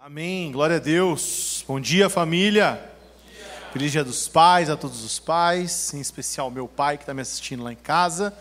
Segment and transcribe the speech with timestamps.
[0.00, 1.64] Amém, glória a Deus.
[1.68, 2.80] Bom dia, família.
[3.72, 7.20] Feliz dia dos pais a todos os pais, em especial meu pai que está me
[7.20, 8.32] assistindo lá em casa.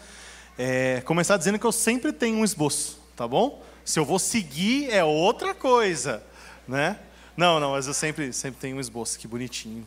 [0.57, 3.61] É, começar dizendo que eu sempre tenho um esboço, tá bom?
[3.83, 6.23] Se eu vou seguir é outra coisa,
[6.67, 6.97] né?
[7.35, 9.85] Não, não, mas eu sempre, sempre tenho um esboço, que bonitinho.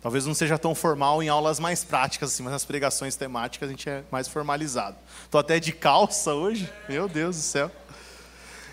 [0.00, 3.72] Talvez não seja tão formal em aulas mais práticas, assim, mas nas pregações temáticas a
[3.72, 4.96] gente é mais formalizado.
[5.24, 7.70] Estou até de calça hoje, meu Deus do céu.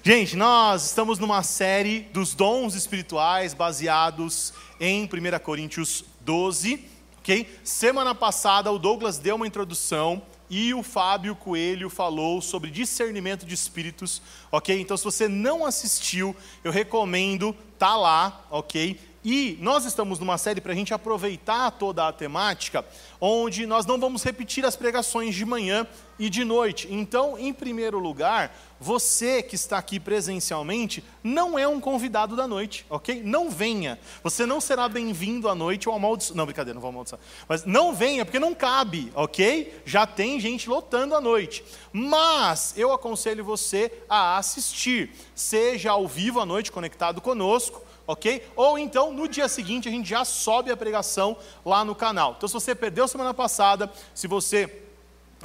[0.03, 6.85] Gente, nós estamos numa série dos dons espirituais baseados em 1 Coríntios 12,
[7.17, 7.59] ok?
[7.63, 13.55] Semana passada o Douglas deu uma introdução e o Fábio Coelho falou sobre discernimento de
[13.55, 14.79] espíritos, ok?
[14.79, 18.99] Então, se você não assistiu, eu recomendo, tá lá, ok?
[19.25, 22.85] E nós estamos numa série para a gente aproveitar toda a temática,
[23.19, 25.87] onde nós não vamos repetir as pregações de manhã
[26.19, 26.87] e de noite.
[26.91, 32.85] Então, em primeiro lugar, você que está aqui presencialmente não é um convidado da noite,
[32.87, 33.23] ok?
[33.23, 33.99] Não venha.
[34.21, 36.37] Você não será bem-vindo à noite ou amaldiçoado.
[36.37, 37.19] Não, brincadeira, não vou amaldiçoar.
[37.49, 39.81] Mas não venha, porque não cabe, ok?
[39.85, 41.65] Já tem gente lotando à noite.
[41.91, 48.47] Mas eu aconselho você a assistir, seja ao vivo à noite conectado conosco ok?
[48.55, 52.35] Ou então, no dia seguinte, a gente já sobe a pregação lá no canal.
[52.37, 54.84] Então, se você perdeu semana passada, se você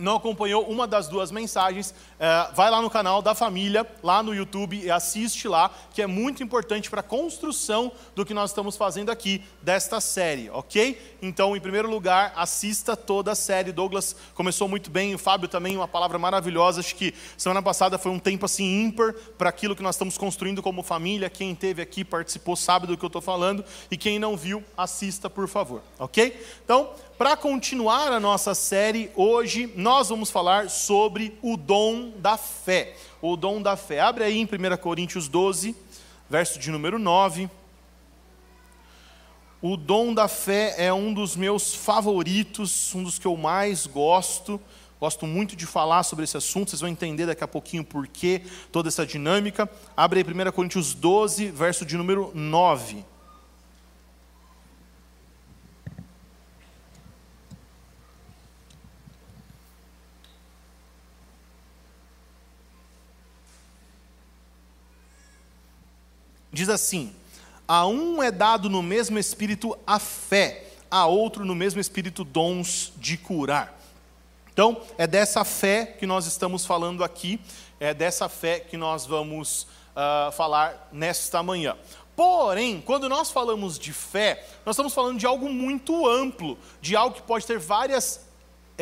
[0.01, 4.35] não acompanhou uma das duas mensagens, é, vai lá no canal da família, lá no
[4.35, 8.77] YouTube, e assiste lá, que é muito importante para a construção do que nós estamos
[8.77, 11.19] fazendo aqui, desta série, ok?
[11.23, 13.73] Então, em primeiro lugar, assista toda a série.
[13.73, 16.81] Douglas começou muito bem, o Fábio também, uma palavra maravilhosa.
[16.81, 20.63] Acho que semana passada foi um tempo assim ímpar para aquilo que nós estamos construindo
[20.63, 21.29] como família.
[21.29, 25.29] Quem teve aqui, participou, sabe do que eu estou falando, e quem não viu, assista,
[25.29, 26.47] por favor, ok?
[26.65, 32.97] Então, para continuar a nossa série, hoje nós vamos falar sobre o dom da fé.
[33.21, 34.01] O dom da fé.
[34.01, 35.77] Abre aí em 1 Coríntios 12,
[36.31, 37.51] verso de número 9.
[39.61, 44.59] O dom da fé é um dos meus favoritos, um dos que eu mais gosto.
[44.99, 48.41] Gosto muito de falar sobre esse assunto, vocês vão entender daqui a pouquinho por que
[48.73, 49.69] toda essa dinâmica.
[49.95, 53.05] Abre aí 1 Coríntios 12, verso de número 9.
[66.53, 67.15] Diz assim:
[67.67, 72.93] A um é dado no mesmo espírito a fé, a outro no mesmo espírito dons
[72.97, 73.79] de curar.
[74.53, 77.41] Então, é dessa fé que nós estamos falando aqui,
[77.79, 79.67] é dessa fé que nós vamos
[79.97, 81.77] uh, falar nesta manhã.
[82.17, 87.17] Porém, quando nós falamos de fé, nós estamos falando de algo muito amplo, de algo
[87.17, 88.29] que pode ter várias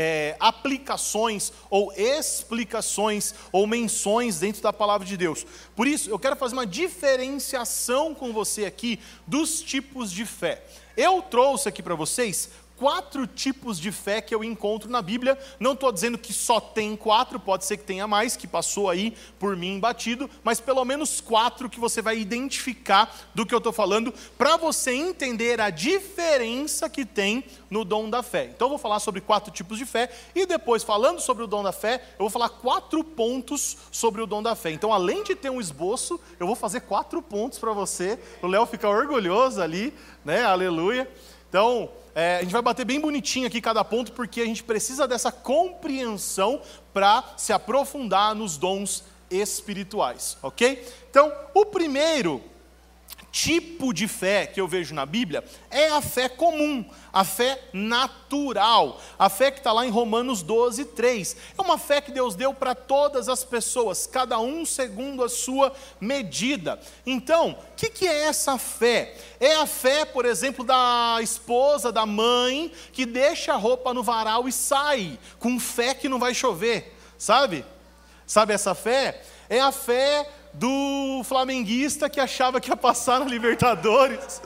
[0.00, 5.44] é, aplicações ou explicações ou menções dentro da palavra de Deus.
[5.74, 10.62] Por isso, eu quero fazer uma diferenciação com você aqui dos tipos de fé.
[10.96, 12.48] Eu trouxe aqui para vocês
[12.78, 15.38] quatro tipos de fé que eu encontro na Bíblia.
[15.58, 19.16] Não estou dizendo que só tem quatro, pode ser que tenha mais, que passou aí
[19.38, 23.72] por mim batido, mas pelo menos quatro que você vai identificar do que eu estou
[23.72, 28.44] falando, para você entender a diferença que tem no dom da fé.
[28.54, 31.62] Então eu vou falar sobre quatro tipos de fé, e depois, falando sobre o dom
[31.62, 34.70] da fé, eu vou falar quatro pontos sobre o dom da fé.
[34.70, 38.18] Então, além de ter um esboço, eu vou fazer quatro pontos para você.
[38.42, 39.92] O Léo fica orgulhoso ali,
[40.24, 40.44] né?
[40.44, 41.10] Aleluia.
[41.48, 45.06] Então, é, a gente vai bater bem bonitinho aqui cada ponto, porque a gente precisa
[45.06, 46.60] dessa compreensão
[46.92, 50.86] para se aprofundar nos dons espirituais, ok?
[51.10, 52.42] Então, o primeiro
[53.38, 59.00] tipo de fé que eu vejo na Bíblia é a fé comum, a fé natural,
[59.16, 61.36] a fé que está lá em Romanos 12, 3.
[61.56, 65.72] É uma fé que Deus deu para todas as pessoas, cada um segundo a sua
[66.00, 66.80] medida.
[67.06, 69.14] Então, o que, que é essa fé?
[69.38, 74.48] É a fé, por exemplo, da esposa, da mãe, que deixa a roupa no varal
[74.48, 77.64] e sai, com fé que não vai chover, sabe?
[78.26, 79.22] Sabe essa fé?
[79.48, 84.40] É a fé do flamenguista que achava que ia passar na Libertadores.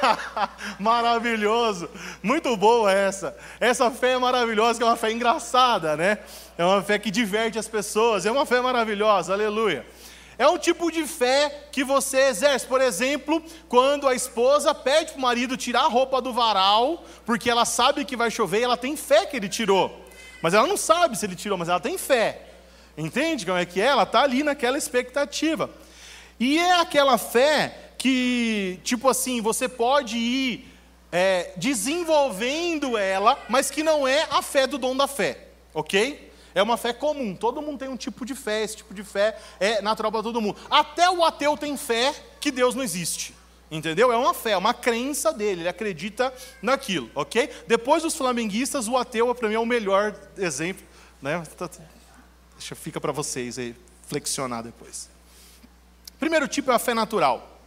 [0.78, 1.88] Maravilhoso,
[2.22, 3.36] muito boa essa.
[3.58, 6.18] Essa fé é maravilhosa, que é uma fé engraçada, né?
[6.56, 9.84] É uma fé que diverte as pessoas, é uma fé maravilhosa, aleluia.
[10.38, 15.18] É um tipo de fé que você exerce, por exemplo, quando a esposa pede para
[15.18, 18.76] o marido tirar a roupa do varal, porque ela sabe que vai chover e ela
[18.76, 20.06] tem fé que ele tirou.
[20.40, 22.49] Mas ela não sabe se ele tirou, mas ela tem fé.
[23.00, 23.86] Entende como é que é?
[23.86, 25.70] Ela está ali naquela expectativa.
[26.38, 30.68] E é aquela fé que, tipo assim, você pode ir
[31.10, 36.30] é, desenvolvendo ela, mas que não é a fé do dom da fé, ok?
[36.54, 39.38] É uma fé comum, todo mundo tem um tipo de fé, esse tipo de fé
[39.58, 40.58] é natural para todo mundo.
[40.70, 43.34] Até o ateu tem fé que Deus não existe.
[43.70, 44.12] Entendeu?
[44.12, 47.48] É uma fé, é uma crença dele, ele acredita naquilo, ok?
[47.68, 50.84] Depois dos flamenguistas, o ateu para mim é o melhor exemplo,
[51.22, 51.40] né?
[52.60, 53.74] Deixa, fica para vocês aí,
[54.06, 55.08] flexionar depois.
[56.18, 57.58] Primeiro tipo é a fé natural,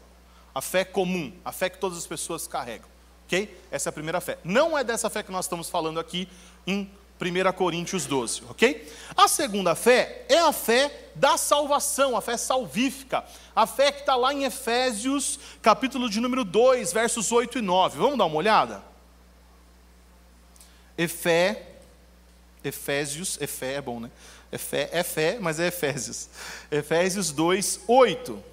[0.54, 2.88] a fé comum, a fé que todas as pessoas carregam,
[3.26, 3.60] ok?
[3.72, 4.38] Essa é a primeira fé.
[4.44, 6.30] Não é dessa fé que nós estamos falando aqui
[6.68, 6.88] em
[7.20, 8.88] 1 Coríntios 12, ok?
[9.18, 13.26] A segunda fé é a fé da salvação, a fé salvífica,
[13.56, 17.98] a fé que está lá em Efésios, capítulo de número 2, versos 8 e 9.
[17.98, 18.84] Vamos dar uma olhada?
[20.96, 21.78] Efé,
[22.64, 24.12] Efésios, Efé é bom, né?
[24.54, 26.30] Efé, é fé, mas é Efésios.
[26.70, 28.44] Efésios 2, 8.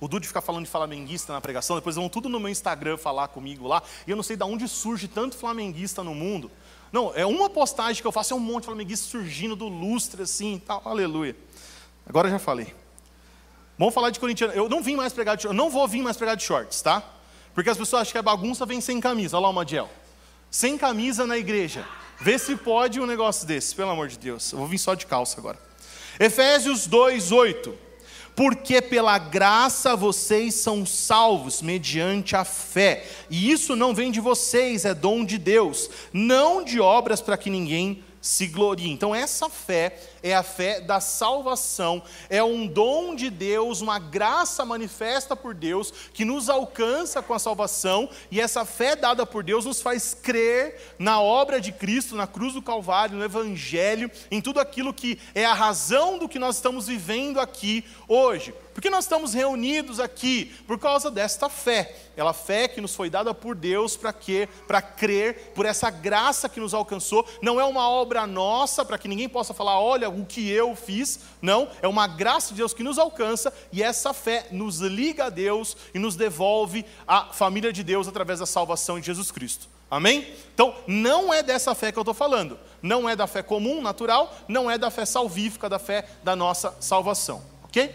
[0.00, 3.28] O Dude fica falando de flamenguista na pregação, depois vão tudo no meu Instagram falar
[3.28, 6.50] comigo lá, e eu não sei de onde surge tanto flamenguista no mundo.
[6.90, 10.22] Não, é uma postagem que eu faço, é um monte de flamenguista surgindo do lustre
[10.22, 11.36] assim, tal, aleluia.
[12.06, 12.74] Agora eu já falei.
[13.78, 14.52] Vamos falar de corintiano.
[14.52, 17.02] Eu não vim mais pregar de eu não vou vir mais pregar de shorts, tá?
[17.54, 19.36] Porque as pessoas acham que a bagunça vem sem camisa.
[19.36, 19.88] Olha lá o Madiel.
[20.50, 21.86] Sem camisa na igreja.
[22.20, 24.52] Vê se pode um negócio desse, pelo amor de Deus.
[24.52, 25.58] Eu vou vir só de calça agora.
[26.18, 27.90] Efésios 2, 8
[28.40, 33.04] porque pela graça vocês são salvos mediante a fé.
[33.28, 37.50] E isso não vem de vocês, é dom de Deus, não de obras para que
[37.50, 38.90] ninguém se glorie.
[38.90, 44.64] Então, essa fé é a fé da salvação, é um dom de Deus, uma graça
[44.64, 49.64] manifesta por Deus que nos alcança com a salvação, e essa fé dada por Deus
[49.64, 54.60] nos faz crer na obra de Cristo, na cruz do Calvário, no Evangelho, em tudo
[54.60, 58.54] aquilo que é a razão do que nós estamos vivendo aqui hoje.
[58.74, 60.54] Por que nós estamos reunidos aqui?
[60.66, 61.94] Por causa desta fé.
[62.16, 64.48] Ela fé que nos foi dada por Deus para quê?
[64.66, 67.26] Para crer por essa graça que nos alcançou.
[67.42, 71.20] Não é uma obra nossa para que ninguém possa falar, olha o que eu fiz.
[71.40, 75.30] Não, é uma graça de Deus que nos alcança e essa fé nos liga a
[75.30, 79.68] Deus e nos devolve a família de Deus através da salvação de Jesus Cristo.
[79.90, 80.32] Amém?
[80.54, 82.58] Então, não é dessa fé que eu estou falando.
[82.80, 86.74] Não é da fé comum, natural, não é da fé salvífica, da fé da nossa
[86.80, 87.42] salvação.
[87.64, 87.94] Ok?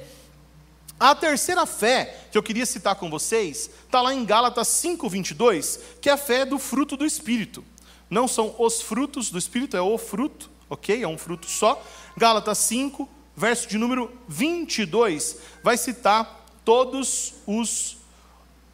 [0.99, 6.09] A terceira fé que eu queria citar com vocês está lá em Gálatas 5:22, que
[6.09, 7.63] é a fé do fruto do Espírito.
[8.09, 11.03] Não são os frutos do Espírito, é o fruto, ok?
[11.03, 11.81] É um fruto só.
[12.17, 17.97] Gálatas 5, verso de número 22, vai citar todos os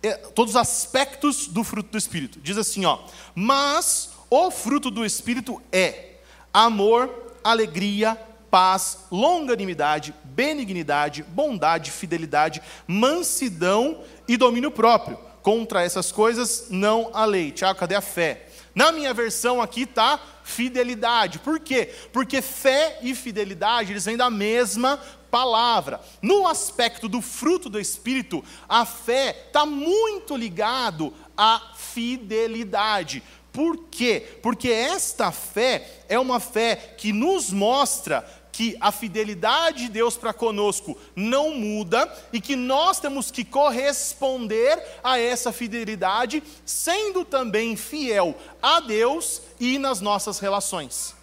[0.03, 2.39] é, todos os aspectos do fruto do Espírito.
[2.39, 2.99] Diz assim, ó:
[3.35, 6.15] Mas o fruto do Espírito é
[6.53, 8.17] amor, alegria,
[8.49, 15.17] paz, longanimidade, benignidade, bondade, fidelidade, mansidão e domínio próprio.
[15.41, 17.51] Contra essas coisas não há lei.
[17.51, 18.47] Tiago, cadê a fé?
[18.75, 20.19] Na minha versão aqui está
[20.51, 21.39] fidelidade.
[21.39, 21.89] Por quê?
[22.11, 24.99] Porque fé e fidelidade, eles vêm da mesma
[25.31, 26.01] palavra.
[26.21, 33.23] No aspecto do fruto do Espírito, a fé está muito ligado à fidelidade.
[33.53, 34.39] Por quê?
[34.41, 38.25] Porque esta fé é uma fé que nos mostra
[38.61, 44.79] que a fidelidade de Deus para conosco não muda e que nós temos que corresponder
[45.03, 51.15] a essa fidelidade, sendo também fiel a Deus e nas nossas relações.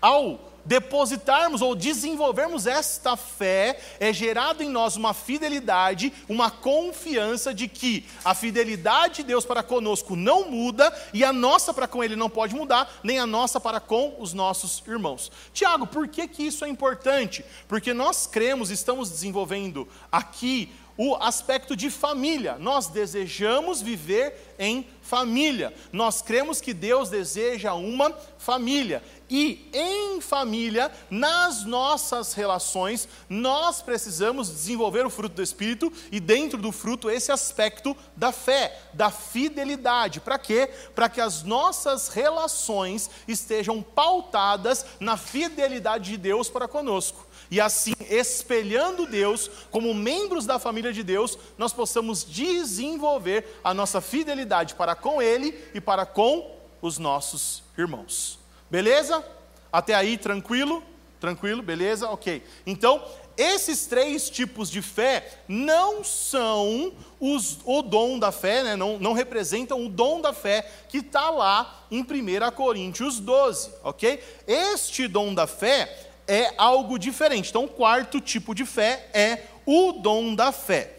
[0.00, 7.68] Ao depositarmos ou desenvolvermos esta fé, é gerado em nós uma fidelidade, uma confiança de
[7.68, 12.16] que a fidelidade de Deus para conosco não muda e a nossa para com Ele
[12.16, 15.30] não pode mudar, nem a nossa para com os nossos irmãos.
[15.52, 17.44] Tiago, por que, que isso é importante?
[17.68, 22.56] Porque nós cremos, estamos desenvolvendo aqui o aspecto de família.
[22.58, 25.74] Nós desejamos viver em família.
[25.92, 29.02] Nós cremos que Deus deseja uma família.
[29.28, 36.58] E em família, nas nossas relações, nós precisamos desenvolver o fruto do Espírito e, dentro
[36.58, 40.20] do fruto, esse aspecto da fé, da fidelidade.
[40.20, 40.68] Para quê?
[40.94, 47.26] Para que as nossas relações estejam pautadas na fidelidade de Deus para conosco.
[47.52, 54.00] E assim, espelhando Deus como membros da família de Deus, nós possamos desenvolver a nossa
[54.00, 58.38] fidelidade para com Ele e para com os nossos irmãos.
[58.70, 59.22] Beleza?
[59.70, 60.82] Até aí, tranquilo?
[61.20, 62.08] Tranquilo, beleza?
[62.08, 62.42] Ok.
[62.66, 63.04] Então,
[63.36, 68.76] esses três tipos de fé não são os, o dom da fé, né?
[68.76, 74.24] não, não representam o dom da fé que está lá em 1 Coríntios 12, ok?
[74.46, 77.50] Este dom da fé é algo diferente.
[77.50, 80.96] Então, o quarto tipo de fé é o dom da fé.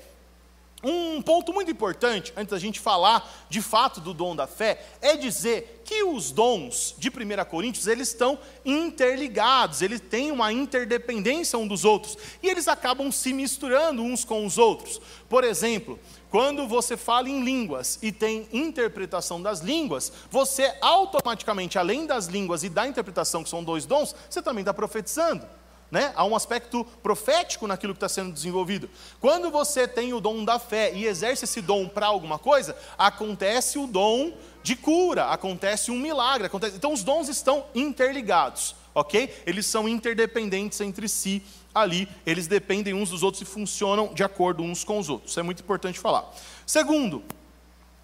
[0.84, 5.16] Um ponto muito importante, antes da gente falar de fato do dom da fé, é
[5.16, 11.68] dizer que os dons de 1 Coríntios, eles estão interligados, eles têm uma interdependência um
[11.68, 15.02] dos outros, e eles acabam se misturando uns com os outros.
[15.28, 15.98] Por exemplo,
[16.34, 22.64] quando você fala em línguas e tem interpretação das línguas, você automaticamente, além das línguas
[22.64, 25.46] e da interpretação, que são dois dons, você também está profetizando.
[25.92, 26.12] Né?
[26.16, 28.90] Há um aspecto profético naquilo que está sendo desenvolvido.
[29.22, 33.78] Quando você tem o dom da fé e exerce esse dom para alguma coisa, acontece
[33.78, 36.48] o dom de cura, acontece um milagre.
[36.48, 36.76] Acontece...
[36.76, 39.32] Então os dons estão interligados, ok?
[39.46, 44.64] Eles são interdependentes entre si ali, eles dependem uns dos outros e funcionam de acordo
[44.64, 45.32] uns com os outros.
[45.32, 46.32] Isso é muito importante falar.
[46.66, 47.24] Segundo,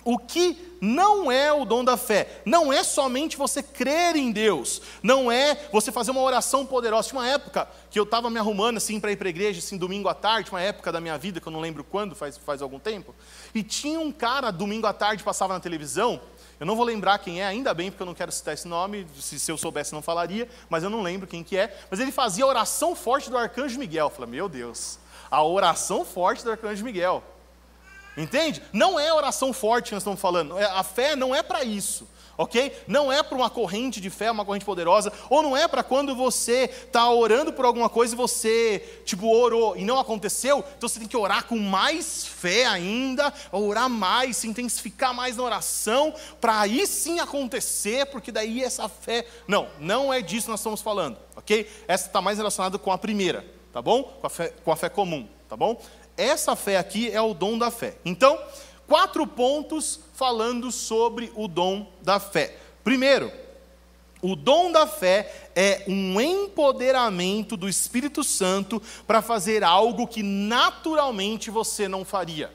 [0.03, 4.81] o que não é o dom da fé, não é somente você crer em Deus,
[5.03, 7.09] não é você fazer uma oração poderosa.
[7.09, 9.77] Tinha uma época que eu estava me arrumando assim para ir para a igreja, assim,
[9.77, 12.61] domingo à tarde, uma época da minha vida que eu não lembro quando, faz, faz
[12.61, 13.13] algum tempo,
[13.53, 16.21] e tinha um cara, domingo à tarde, passava na televisão,
[16.59, 19.07] eu não vou lembrar quem é, ainda bem, porque eu não quero citar esse nome,
[19.19, 22.11] se, se eu soubesse não falaria, mas eu não lembro quem que é, mas ele
[22.11, 24.07] fazia a oração forte do arcanjo Miguel.
[24.07, 24.99] Eu falei, meu Deus,
[25.31, 27.23] a oração forte do arcanjo Miguel.
[28.19, 28.61] Entende?
[28.73, 30.57] Não é oração forte que nós estamos falando.
[30.57, 32.05] É, a fé não é para isso.
[32.37, 32.73] Ok?
[32.87, 36.15] Não é para uma corrente de fé, uma corrente poderosa, ou não é para quando
[36.15, 40.99] você está orando por alguma coisa e você, tipo, orou e não aconteceu, então você
[40.99, 46.61] tem que orar com mais fé ainda, orar mais, se intensificar mais na oração, para
[46.61, 49.27] aí sim acontecer, porque daí essa fé.
[49.45, 51.69] Não, não é disso que nós estamos falando, ok?
[51.89, 54.01] Essa está mais relacionada com a primeira, tá bom?
[54.01, 55.77] Com a fé, com a fé comum, tá bom?
[56.19, 57.95] Essa fé aqui é o dom da fé.
[58.03, 58.37] Então,
[58.85, 62.57] quatro pontos falando sobre o dom da fé.
[62.83, 63.31] Primeiro,
[64.21, 71.49] o dom da fé é um empoderamento do Espírito Santo para fazer algo que naturalmente
[71.49, 72.51] você não faria.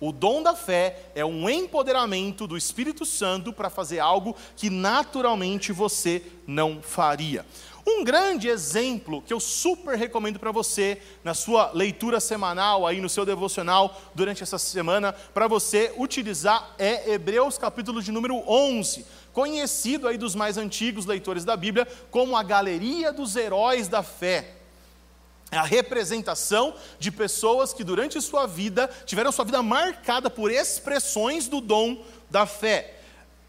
[0.00, 5.70] O dom da fé é um empoderamento do Espírito Santo para fazer algo que naturalmente
[5.70, 7.46] você não faria.
[7.86, 13.10] Um grande exemplo que eu super recomendo para você, na sua leitura semanal, aí no
[13.10, 20.08] seu devocional, durante essa semana, para você utilizar é Hebreus capítulo de número 11, conhecido
[20.08, 24.54] aí dos mais antigos leitores da Bíblia como a galeria dos heróis da fé.
[25.50, 31.48] É a representação de pessoas que durante sua vida tiveram sua vida marcada por expressões
[31.48, 33.03] do dom da fé.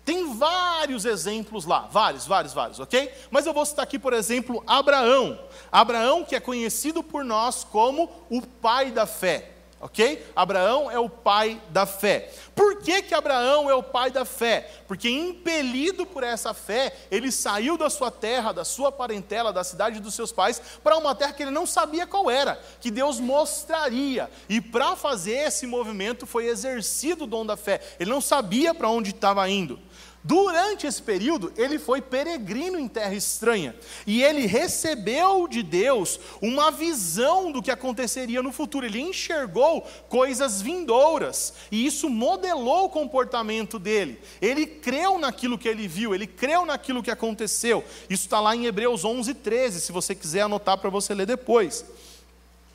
[0.05, 3.11] Tem vários exemplos lá, vários, vários, vários, ok?
[3.31, 5.39] Mas eu vou citar aqui, por exemplo, Abraão.
[5.71, 9.49] Abraão, que é conhecido por nós como o pai da fé,
[9.81, 10.23] ok?
[10.35, 12.31] Abraão é o pai da fé.
[12.53, 14.69] Por que, que Abraão é o pai da fé?
[14.87, 19.99] Porque, impelido por essa fé, ele saiu da sua terra, da sua parentela, da cidade
[19.99, 24.29] dos seus pais, para uma terra que ele não sabia qual era, que Deus mostraria.
[24.47, 27.81] E para fazer esse movimento foi exercido o dom da fé.
[27.99, 29.79] Ele não sabia para onde estava indo.
[30.27, 33.75] Durante esse período, ele foi peregrino em terra estranha
[34.07, 38.87] e ele recebeu de Deus uma visão do que aconteceria no futuro.
[38.87, 44.19] Ele enxergou coisas vindouras e isso modelou o comportamento dele.
[44.41, 47.83] Ele creu naquilo que ele viu, ele creu naquilo que aconteceu.
[48.09, 51.85] Isso está lá em Hebreus 11, 13, se você quiser anotar para você ler depois.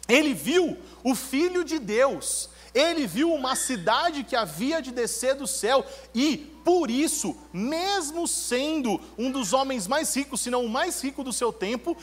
[0.08, 5.46] Ele viu o Filho de Deus ele viu uma cidade que havia de descer do
[5.46, 5.84] céu
[6.14, 11.24] e, por isso, mesmo sendo um dos homens mais ricos, se não o mais rico
[11.24, 11.96] do seu tempo,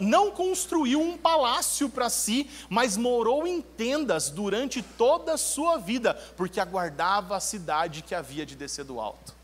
[0.00, 6.14] não, construiu um palácio para si, mas morou em tendas durante toda a sua vida,
[6.36, 9.34] porque aguardava a cidade que havia de descer do alto.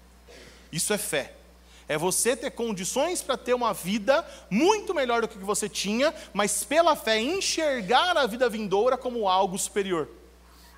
[0.73, 1.35] Isso é fé.
[1.88, 6.64] É você ter condições para ter uma vida muito melhor do que você tinha, mas
[6.64, 10.08] pela fé enxergar a vida vindoura como algo superior.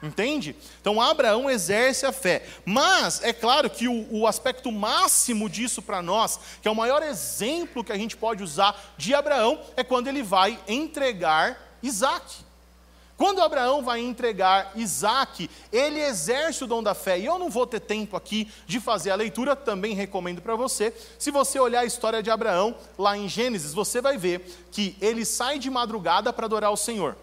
[0.02, 0.54] Entende?
[0.80, 2.46] Então Abraão exerce a fé.
[2.64, 7.02] Mas é claro que o, o aspecto máximo disso para nós, que é o maior
[7.02, 12.48] exemplo que a gente pode usar de Abraão, é quando ele vai entregar Isaac.
[13.16, 17.18] Quando Abraão vai entregar Isaac, ele exerce o dom da fé.
[17.18, 20.94] E eu não vou ter tempo aqui de fazer a leitura, também recomendo para você.
[21.18, 25.24] Se você olhar a história de Abraão, lá em Gênesis, você vai ver que ele
[25.24, 27.16] sai de madrugada para adorar o Senhor.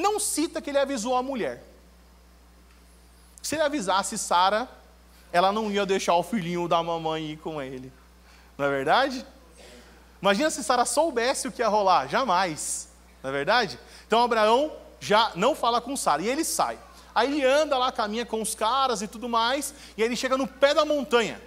[0.00, 1.62] Não cita que ele avisou a mulher.
[3.42, 4.66] Se ele avisasse Sara,
[5.30, 7.92] ela não ia deixar o filhinho da mamãe ir com ele.
[8.56, 9.26] Não é verdade?
[10.22, 12.08] Imagina se Sara soubesse o que ia rolar.
[12.08, 12.88] Jamais.
[13.22, 13.78] Não é verdade?
[14.06, 16.22] Então Abraão já não fala com Sara.
[16.22, 16.78] E ele sai.
[17.14, 19.74] Aí ele anda lá, caminha com os caras e tudo mais.
[19.96, 21.40] E aí ele chega no pé da montanha.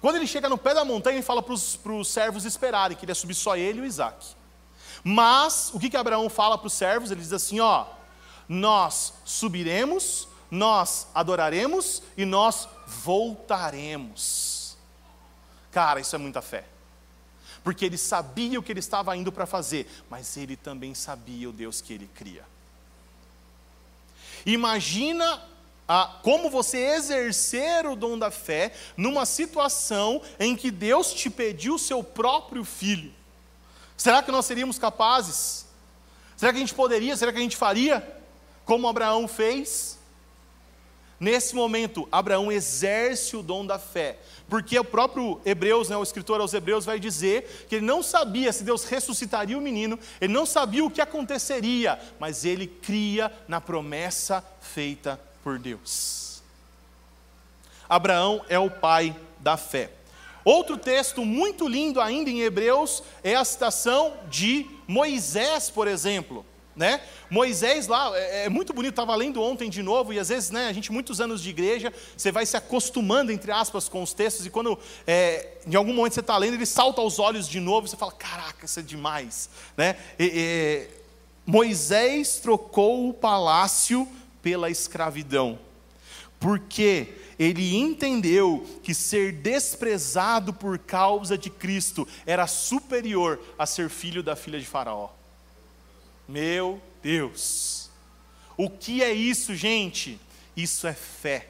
[0.00, 3.10] Quando ele chega no pé da montanha, ele fala para os servos esperarem, que ele
[3.10, 4.36] ia subir só ele e o Isaac.
[5.04, 7.10] Mas, o que, que Abraão fala para os servos?
[7.10, 7.84] Ele diz assim: ó,
[8.48, 14.78] Nós subiremos, nós adoraremos e nós voltaremos.
[15.70, 16.64] Cara, isso é muita fé.
[17.62, 21.52] Porque ele sabia o que ele estava indo para fazer, mas ele também sabia o
[21.52, 22.44] Deus que ele cria.
[24.46, 25.42] Imagina
[25.88, 31.74] a, como você exercer o dom da fé numa situação em que Deus te pediu
[31.74, 33.12] o seu próprio filho.
[33.96, 35.66] Será que nós seríamos capazes?
[36.36, 37.16] Será que a gente poderia?
[37.16, 38.06] Será que a gente faria?
[38.64, 39.98] Como Abraão fez?
[41.18, 46.40] Nesse momento, Abraão exerce o dom da fé, porque o próprio Hebreus, né, o escritor
[46.40, 50.44] aos Hebreus, vai dizer que ele não sabia se Deus ressuscitaria o menino, ele não
[50.44, 56.42] sabia o que aconteceria, mas ele cria na promessa feita por Deus.
[57.88, 59.90] Abraão é o pai da fé.
[60.44, 66.44] Outro texto muito lindo ainda em Hebreus é a citação de Moisés, por exemplo.
[66.76, 67.00] Né?
[67.30, 70.66] Moisés lá, é, é muito bonito, estava lendo ontem de novo, e às vezes, né,
[70.66, 74.44] a gente, muitos anos de igreja, você vai se acostumando, entre aspas, com os textos,
[74.44, 77.86] e quando é, em algum momento você está lendo, ele salta aos olhos de novo,
[77.86, 79.48] e você fala, caraca, isso é demais.
[79.76, 79.96] Né?
[80.18, 81.04] E, e,
[81.46, 84.08] Moisés trocou o palácio
[84.42, 85.58] pela escravidão,
[86.40, 94.22] porque ele entendeu que ser desprezado por causa de Cristo era superior a ser filho
[94.22, 95.10] da filha de Faraó.
[96.28, 97.90] Meu Deus,
[98.56, 100.20] o que é isso, gente?
[100.56, 101.48] Isso é fé.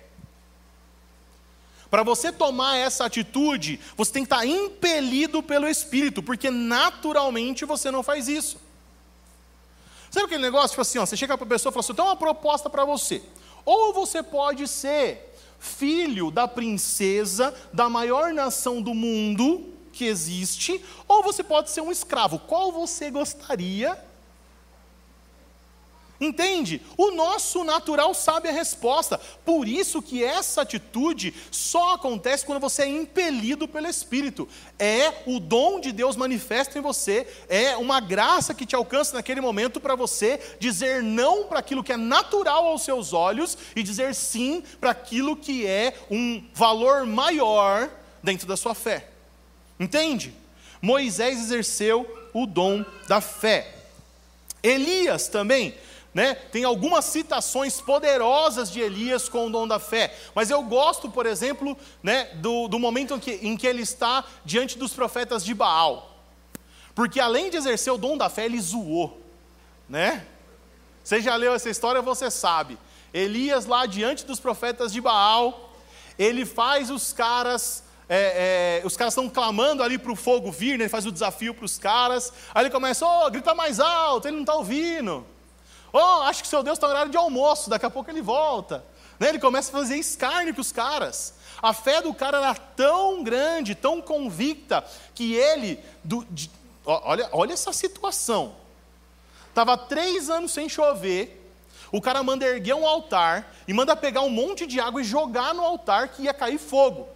[1.91, 7.91] Para você tomar essa atitude, você tem que estar impelido pelo Espírito, porque naturalmente você
[7.91, 8.59] não faz isso.
[10.11, 10.71] Sabe aquele negócio?
[10.71, 12.69] Tipo assim, ó, você chega para a pessoa e fala assim: eu tenho uma proposta
[12.69, 13.23] para você.
[13.64, 15.34] Ou você pode ser
[15.64, 21.90] filho da princesa da maior nação do mundo que existe, ou você pode ser um
[21.90, 22.38] escravo.
[22.40, 23.97] Qual você gostaria
[26.21, 26.80] Entende?
[26.97, 29.18] O nosso natural sabe a resposta.
[29.44, 34.49] Por isso que essa atitude só acontece quando você é impelido pelo Espírito.
[34.78, 39.41] É o dom de Deus manifesto em você, é uma graça que te alcança naquele
[39.41, 44.15] momento para você dizer não para aquilo que é natural aos seus olhos e dizer
[44.15, 47.91] sim para aquilo que é um valor maior
[48.23, 49.08] dentro da sua fé.
[49.80, 50.32] Entende?
[50.80, 53.75] Moisés exerceu o dom da fé.
[54.62, 55.75] Elias também
[56.15, 56.37] né?
[56.37, 61.27] Tem algumas citações poderosas de Elias com o dom da fé, mas eu gosto, por
[61.27, 65.53] exemplo, né, do, do momento em que, em que ele está diante dos profetas de
[65.53, 66.17] Baal,
[66.95, 69.21] porque além de exercer o dom da fé, ele zoou,
[69.89, 70.25] né?
[71.03, 72.79] Você já leu essa história, você sabe.
[73.13, 75.75] Elias lá diante dos profetas de Baal,
[76.17, 80.79] ele faz os caras é, é, os caras estão clamando ali para o fogo vir,
[80.79, 80.85] né?
[80.85, 84.37] ele faz o desafio para os caras, aí ele começa, oh, grita mais alto, ele
[84.37, 85.27] não está ouvindo.
[85.97, 88.85] Oh, acho que seu Deus está no horário de almoço, daqui a pouco ele volta.
[89.17, 89.28] Né?
[89.28, 91.35] Ele começa a fazer escárnio para os caras.
[91.63, 96.50] A fé do cara era tão grande, tão convicta, que ele, do, de,
[96.85, 98.57] olha, olha essa situação.
[99.49, 101.49] Estava três anos sem chover,
[101.93, 105.54] o cara manda erguer um altar e manda pegar um monte de água e jogar
[105.54, 107.09] no altar que ia cair fogo.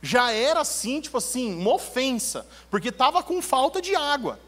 [0.00, 4.38] Já era assim, tipo assim, uma ofensa, porque estava com falta de água.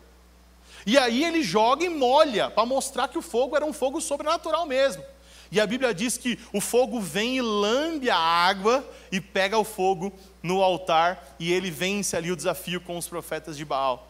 [0.87, 4.67] E aí ele joga e molha, para mostrar que o fogo era um fogo sobrenatural
[4.67, 5.05] mesmo.
[5.53, 9.65] E a Bíblia diz que o fogo vem e lambe a água e pega o
[9.65, 10.13] fogo
[10.43, 14.09] no altar, e ele vence ali o desafio com os profetas de Baal.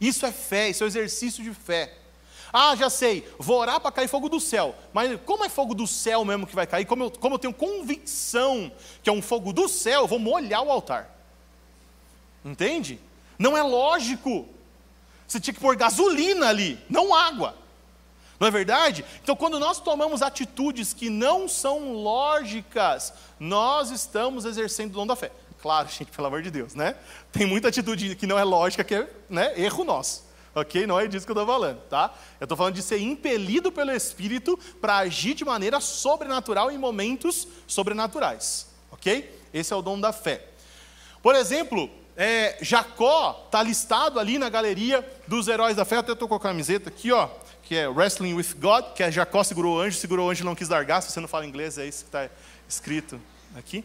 [0.00, 1.94] Isso é fé, isso é exercício de fé.
[2.52, 4.74] Ah, já sei, vou orar para cair fogo do céu.
[4.92, 6.84] Mas como é fogo do céu mesmo que vai cair?
[6.84, 10.62] Como eu, como eu tenho convicção que é um fogo do céu, eu vou molhar
[10.62, 11.14] o altar.
[12.44, 12.98] Entende?
[13.38, 14.48] Não é lógico.
[15.28, 17.54] Você tinha que pôr gasolina ali, não água.
[18.40, 19.04] Não é verdade?
[19.22, 25.14] Então, quando nós tomamos atitudes que não são lógicas, nós estamos exercendo o dom da
[25.14, 25.30] fé.
[25.60, 26.96] Claro, gente, pelo amor de Deus, né?
[27.30, 30.26] Tem muita atitude que não é lógica, que é né, erro nosso.
[30.54, 30.86] Ok?
[30.86, 32.14] Não é disso que eu estou falando, tá?
[32.40, 37.46] Eu estou falando de ser impelido pelo Espírito para agir de maneira sobrenatural em momentos
[37.66, 38.66] sobrenaturais.
[38.90, 39.38] Ok?
[39.52, 40.46] Esse é o dom da fé.
[41.22, 45.98] Por exemplo, é, Jacó está listado ali na galeria dos heróis da fé.
[45.98, 47.28] Até estou com a camiseta aqui, ó,
[47.62, 50.44] que é Wrestling with God, que é Jacó segurou o anjo, segurou o anjo e
[50.44, 51.00] não quis largar.
[51.00, 52.28] Se você não fala inglês, é isso que está
[52.68, 53.20] escrito
[53.54, 53.84] aqui.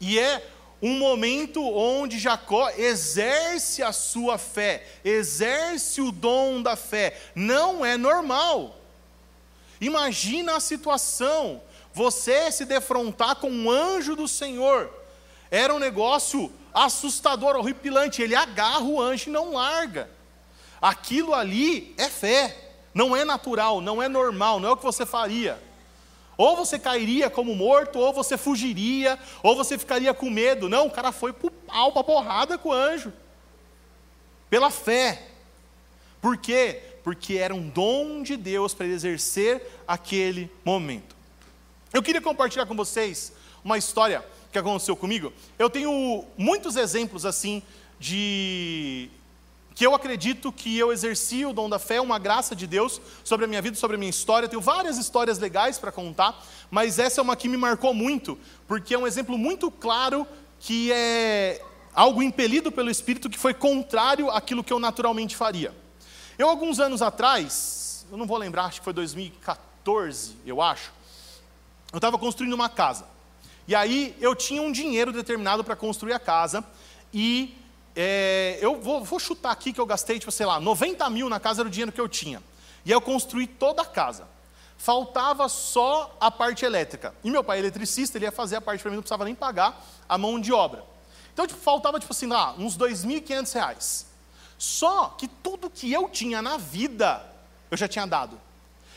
[0.00, 0.40] E é
[0.80, 7.20] um momento onde Jacó exerce a sua fé, exerce o dom da fé.
[7.34, 8.78] Não é normal.
[9.80, 11.60] Imagina a situação,
[11.92, 14.99] você se defrontar com um anjo do Senhor.
[15.50, 18.22] Era um negócio assustador, horripilante.
[18.22, 20.08] Ele agarra o anjo e não larga.
[20.80, 22.56] Aquilo ali é fé.
[22.92, 25.60] não é natural, não é normal, não é o que você faria.
[26.36, 30.68] Ou você cairia como morto, ou você fugiria, ou você ficaria com medo.
[30.68, 33.12] Não, o cara foi pro pau, pra porrada com o anjo.
[34.48, 35.22] Pela fé.
[36.20, 36.82] Por quê?
[37.04, 41.14] Porque era um dom de Deus para ele exercer aquele momento.
[41.92, 43.32] Eu queria compartilhar com vocês
[43.62, 45.32] uma história que aconteceu comigo.
[45.58, 47.62] Eu tenho muitos exemplos assim
[47.98, 49.10] de
[49.74, 53.46] que eu acredito que eu exerci o dom da fé, uma graça de Deus sobre
[53.46, 54.46] a minha vida, sobre a minha história.
[54.46, 58.38] Eu tenho várias histórias legais para contar, mas essa é uma que me marcou muito,
[58.66, 60.26] porque é um exemplo muito claro
[60.58, 61.62] que é
[61.94, 65.74] algo impelido pelo Espírito que foi contrário àquilo que eu naturalmente faria.
[66.38, 70.92] Eu, alguns anos atrás, eu não vou lembrar, acho que foi 2014, eu acho,
[71.92, 73.06] eu estava construindo uma casa.
[73.70, 76.64] E aí eu tinha um dinheiro determinado para construir a casa,
[77.14, 77.56] e
[77.94, 81.38] é, eu vou, vou, chutar aqui que eu gastei, tipo, sei lá, 90 mil na
[81.38, 82.42] casa era o dinheiro que eu tinha.
[82.84, 84.26] E aí eu construí toda a casa.
[84.76, 87.14] Faltava só a parte elétrica.
[87.22, 89.80] E meu pai eletricista, ele ia fazer a parte para mim, não precisava nem pagar
[90.08, 90.82] a mão de obra.
[91.32, 94.06] Então, tipo, faltava, tipo assim, lá, uns 2.500 reais.
[94.58, 97.24] Só que tudo que eu tinha na vida,
[97.70, 98.36] eu já tinha dado.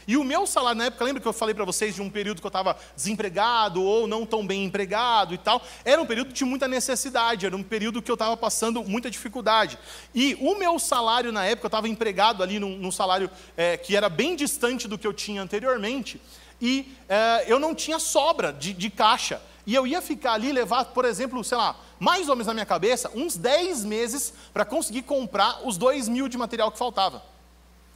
[0.07, 2.41] E o meu salário, na época, lembra que eu falei para vocês de um período
[2.41, 5.61] que eu estava desempregado ou não tão bem empregado e tal?
[5.85, 9.77] Era um período de muita necessidade, era um período que eu estava passando muita dificuldade.
[10.13, 13.95] E o meu salário, na época, eu estava empregado ali num, num salário é, que
[13.95, 16.21] era bem distante do que eu tinha anteriormente,
[16.61, 19.41] e é, eu não tinha sobra de, de caixa.
[19.65, 22.65] E eu ia ficar ali, levar, por exemplo, sei lá, mais ou menos na minha
[22.65, 27.23] cabeça, uns 10 meses para conseguir comprar os 2 mil de material que faltava.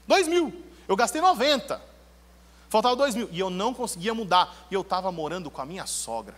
[0.08, 0.54] 2 mil.
[0.88, 1.82] Eu gastei 90.
[2.70, 3.30] Faltava dois mil.
[3.32, 4.54] E eu não conseguia mudar.
[4.70, 6.36] E eu estava morando com a minha sogra.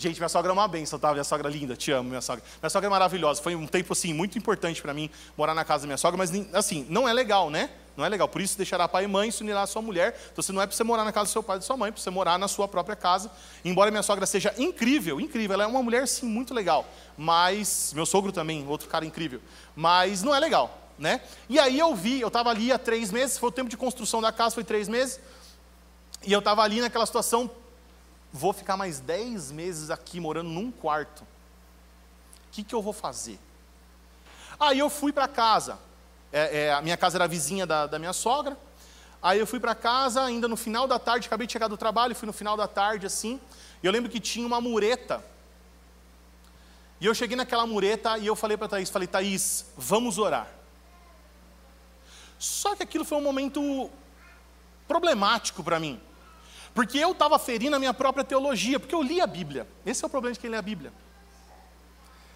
[0.00, 1.12] Gente, minha sogra é uma benção, tá?
[1.12, 2.42] Minha sogra é linda, te amo, minha sogra.
[2.62, 3.42] Minha sogra é maravilhosa.
[3.42, 6.32] Foi um tempo, assim, muito importante para mim morar na casa da minha sogra, mas,
[6.54, 7.68] assim, não é legal, né?
[7.94, 8.26] Não é legal.
[8.26, 10.18] Por isso, deixará pai e mãe, se unirá a sua mulher.
[10.32, 11.76] Então, você não é para você morar na casa do seu pai e da sua
[11.76, 13.30] mãe, é para você morar na sua própria casa.
[13.62, 15.52] Embora minha sogra seja incrível, incrível.
[15.52, 16.86] Ela é uma mulher, sim, muito legal.
[17.14, 19.42] Mas, meu sogro também, outro cara incrível.
[19.76, 21.22] Mas não é legal né?
[21.48, 24.20] E aí eu vi, eu estava ali há três meses, foi o tempo de construção
[24.20, 25.18] da casa, foi três meses,
[26.22, 27.50] e eu estava ali naquela situação,
[28.30, 31.22] vou ficar mais dez meses aqui morando num quarto.
[31.22, 33.40] O que, que eu vou fazer?
[34.58, 35.78] Aí eu fui para casa,
[36.30, 38.58] é, é, a minha casa era vizinha da, da minha sogra,
[39.22, 42.14] aí eu fui para casa, ainda no final da tarde, acabei de chegar do trabalho,
[42.14, 43.40] fui no final da tarde assim,
[43.82, 45.24] e eu lembro que tinha uma mureta,
[47.00, 50.59] e eu cheguei naquela mureta e eu falei para Thaís, falei, Thaís, vamos orar.
[52.40, 53.90] Só que aquilo foi um momento
[54.88, 56.00] problemático para mim.
[56.74, 59.68] Porque eu estava ferindo a minha própria teologia, porque eu li a Bíblia.
[59.84, 60.90] Esse é o problema de quem lê a Bíblia.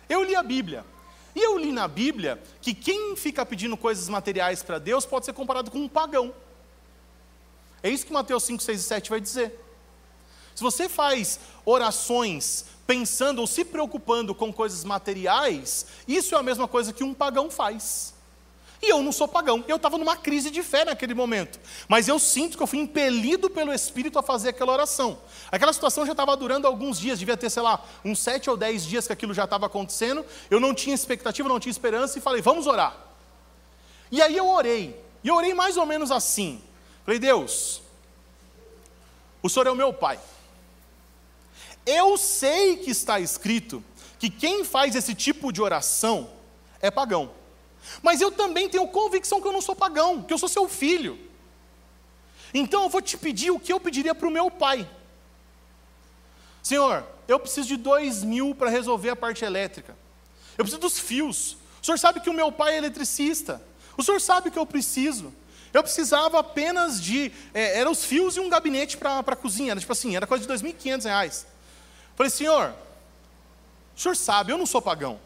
[0.07, 0.85] Eu li a Bíblia.
[1.35, 5.33] E eu li na Bíblia que quem fica pedindo coisas materiais para Deus pode ser
[5.33, 6.35] comparado com um pagão.
[7.83, 9.59] É isso que Mateus 5, 6 e 7 vai dizer.
[10.55, 16.69] Se você faz orações pensando ou se preocupando com coisas materiais, isso é a mesma
[16.69, 18.14] coisa que um pagão faz.
[18.85, 19.65] E eu não sou pagão.
[19.67, 21.59] Eu estava numa crise de fé naquele momento.
[21.89, 25.19] Mas eu sinto que eu fui impelido pelo Espírito a fazer aquela oração.
[25.51, 28.85] Aquela situação já estava durando alguns dias, devia ter, sei lá, uns sete ou dez
[28.85, 30.23] dias que aquilo já estava acontecendo.
[30.51, 32.95] Eu não tinha expectativa, não tinha esperança e falei, vamos orar.
[34.13, 35.03] E aí eu orei.
[35.23, 36.63] E eu orei mais ou menos assim.
[37.07, 37.81] Falei, Deus,
[39.43, 40.21] o Senhor é o meu Pai.
[41.87, 43.83] Eu sei que está escrito
[44.19, 46.29] que quem faz esse tipo de oração
[46.83, 47.31] é pagão.
[48.03, 51.19] Mas eu também tenho convicção que eu não sou pagão, que eu sou seu filho.
[52.53, 54.89] Então eu vou te pedir o que eu pediria para o meu pai.
[56.63, 59.97] Senhor, eu preciso de dois mil para resolver a parte elétrica.
[60.57, 61.57] Eu preciso dos fios.
[61.83, 63.61] O senhor sabe que o meu pai é eletricista.
[63.97, 65.33] O senhor sabe que eu preciso.
[65.73, 67.33] Eu precisava apenas de.
[67.53, 69.73] É, eram os fios e um gabinete para a cozinha.
[69.73, 71.45] Era tipo assim, era coisa de R$ 2.500.
[72.17, 72.73] Falei, senhor,
[73.97, 75.19] o senhor sabe, eu não sou pagão.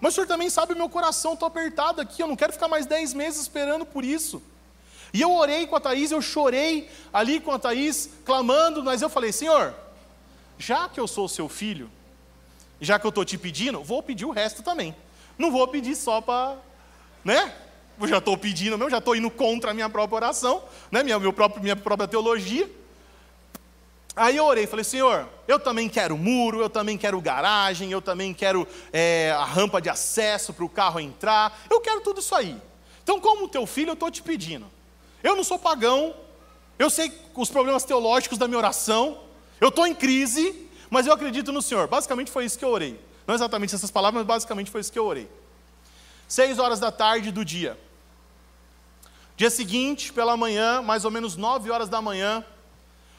[0.00, 2.86] Mas o senhor também sabe meu coração, estou apertado aqui, eu não quero ficar mais
[2.86, 4.42] dez meses esperando por isso.
[5.12, 9.08] E eu orei com a Thaís, eu chorei ali com a Thaís, clamando, mas eu
[9.08, 9.74] falei, Senhor,
[10.58, 11.90] já que eu sou seu filho,
[12.80, 14.94] já que eu estou te pedindo, vou pedir o resto também.
[15.36, 16.56] Não vou pedir só para,
[17.24, 17.54] né?
[18.00, 21.02] Eu já estou pedindo, eu já estou indo contra a minha própria oração, né?
[21.02, 22.70] minha, meu próprio, minha própria teologia.
[24.18, 28.34] Aí eu orei, falei, Senhor, eu também quero muro, eu também quero garagem, eu também
[28.34, 32.60] quero é, a rampa de acesso para o carro entrar, eu quero tudo isso aí.
[33.02, 34.66] Então, como teu filho, eu estou te pedindo.
[35.22, 36.14] Eu não sou pagão,
[36.78, 39.20] eu sei os problemas teológicos da minha oração,
[39.60, 41.86] eu estou em crise, mas eu acredito no Senhor.
[41.86, 43.00] Basicamente foi isso que eu orei.
[43.24, 45.28] Não exatamente essas palavras, mas basicamente foi isso que eu orei.
[46.26, 47.78] Seis horas da tarde do dia.
[49.36, 52.44] Dia seguinte, pela manhã, mais ou menos 9 horas da manhã,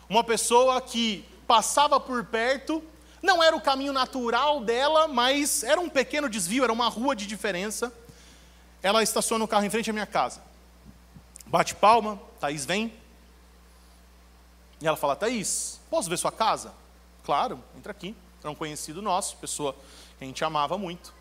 [0.10, 2.84] uma pessoa que passava por perto,
[3.22, 7.28] não era o caminho natural dela, mas era um pequeno desvio, era uma rua de
[7.28, 7.94] diferença.
[8.82, 10.42] Ela estaciona o carro em frente à minha casa.
[11.46, 12.94] Bate palma, Thaís vem.
[14.82, 16.74] E ela fala: Thaís, posso ver sua casa?
[17.24, 18.16] Claro, entra aqui.
[18.42, 19.74] Era um conhecido nosso, pessoa
[20.18, 21.14] que a gente amava muito.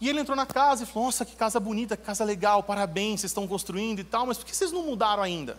[0.00, 3.20] E ele entrou na casa e falou: Nossa, que casa bonita, que casa legal, parabéns,
[3.20, 5.58] vocês estão construindo e tal, mas por que vocês não mudaram ainda?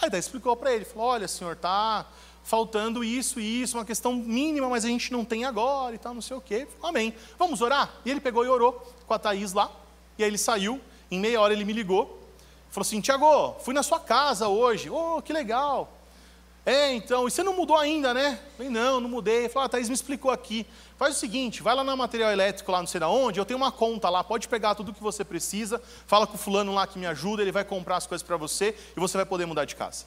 [0.00, 2.06] Aí daí explicou para ele: falou, Olha, senhor, tá
[2.42, 6.12] faltando isso e isso, uma questão mínima, mas a gente não tem agora e tal,
[6.12, 6.66] não sei o quê.
[6.76, 7.14] Falou, Amém.
[7.38, 7.94] Vamos orar?
[8.04, 8.72] E ele pegou e orou
[9.06, 9.70] com a Thaís lá.
[10.18, 10.80] E aí ele saiu,
[11.10, 12.20] em meia hora ele me ligou.
[12.70, 14.90] Falou assim: Tiago, fui na sua casa hoje.
[14.90, 15.93] Oh, que legal.
[16.66, 18.40] É, então, e você não mudou ainda, né?
[18.56, 19.50] falei, não, não mudei.
[19.50, 20.66] Falei, ah, a Thaís me explicou aqui.
[20.96, 23.58] Faz o seguinte, vai lá na material elétrico, lá não sei da onde, eu tenho
[23.58, 26.86] uma conta lá, pode pegar tudo o que você precisa, fala com o fulano lá
[26.86, 29.64] que me ajuda, ele vai comprar as coisas para você e você vai poder mudar
[29.66, 30.06] de casa.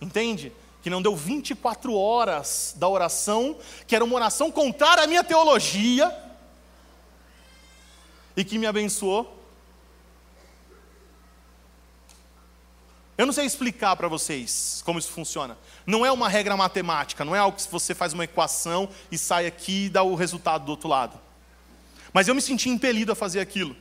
[0.00, 0.52] Entende?
[0.82, 6.14] Que não deu 24 horas da oração, que era uma oração contrária à minha teologia,
[8.36, 9.39] e que me abençoou
[13.20, 15.58] Eu não sei explicar para vocês como isso funciona.
[15.84, 19.44] Não é uma regra matemática, não é algo que você faz uma equação e sai
[19.44, 21.20] aqui e dá o resultado do outro lado.
[22.14, 23.76] Mas eu me senti impelido a fazer aquilo.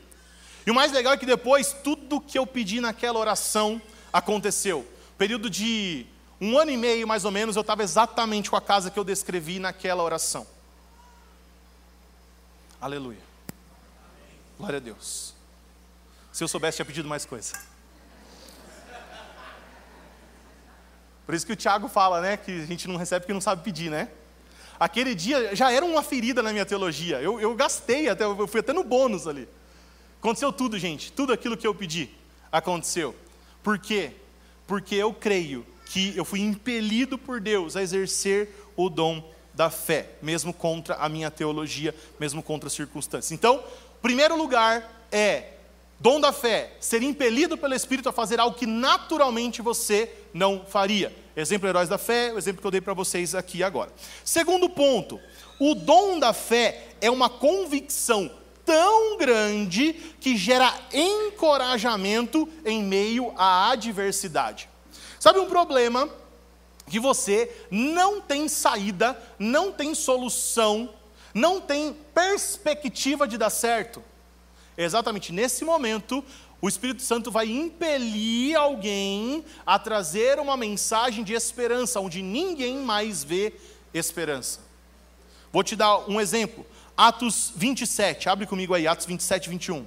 [0.67, 4.85] E o mais legal é que depois, tudo que eu pedi naquela oração aconteceu.
[5.17, 6.05] Período de
[6.41, 9.05] um ano e meio, mais ou menos, eu estava exatamente com a casa que eu
[9.05, 10.45] descrevi naquela oração.
[12.81, 13.23] Aleluia.
[14.57, 15.33] Glória a Deus.
[16.33, 17.78] Se eu soubesse, tinha pedido mais coisa.
[21.29, 23.63] Por isso que o Tiago fala, né, que a gente não recebe porque não sabe
[23.63, 24.09] pedir, né?
[24.79, 27.21] Aquele dia já era uma ferida na minha teologia.
[27.21, 29.47] Eu, eu gastei, até, eu fui até no bônus ali.
[30.17, 31.11] Aconteceu tudo, gente.
[31.11, 32.09] Tudo aquilo que eu pedi
[32.51, 33.15] aconteceu.
[33.61, 34.13] Por quê?
[34.65, 40.09] Porque eu creio que eu fui impelido por Deus a exercer o dom da fé,
[40.23, 43.31] mesmo contra a minha teologia, mesmo contra as circunstâncias.
[43.31, 43.63] Então,
[44.01, 45.59] primeiro lugar é
[45.99, 51.13] Dom da fé, ser impelido pelo Espírito a fazer algo que naturalmente você não faria.
[51.39, 53.93] Exemplo heróis da fé, o exemplo que eu dei para vocês aqui agora.
[54.25, 55.21] Segundo ponto,
[55.57, 58.29] o dom da fé é uma convicção
[58.65, 64.67] tão grande que gera encorajamento em meio à adversidade.
[65.17, 66.09] Sabe um problema
[66.87, 70.93] que você não tem saída, não tem solução,
[71.33, 74.03] não tem perspectiva de dar certo?
[74.83, 76.23] exatamente nesse momento,
[76.61, 83.23] o Espírito Santo vai impelir alguém a trazer uma mensagem de esperança, onde ninguém mais
[83.23, 83.53] vê
[83.93, 84.59] esperança.
[85.53, 86.65] Vou te dar um exemplo.
[86.97, 89.85] Atos 27, abre comigo aí, Atos 27, 21.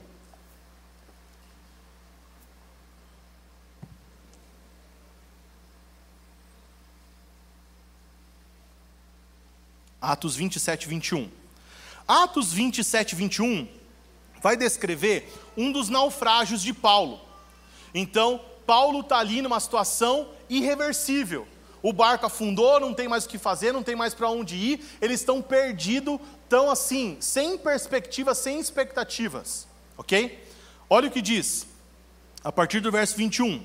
[10.01, 11.31] Atos 27, 21.
[12.09, 13.82] Atos 27, 21
[14.43, 17.21] vai descrever um dos naufrágios de Paulo.
[17.95, 21.47] Então, Paulo está ali numa situação irreversível.
[21.83, 24.85] O barco afundou, não tem mais o que fazer, não tem mais para onde ir,
[25.01, 29.67] eles estão perdidos, estão assim, sem perspectivas, sem expectativas.
[29.97, 30.39] Ok?
[30.89, 31.67] Olha o que diz,
[32.45, 33.65] a partir do verso 21.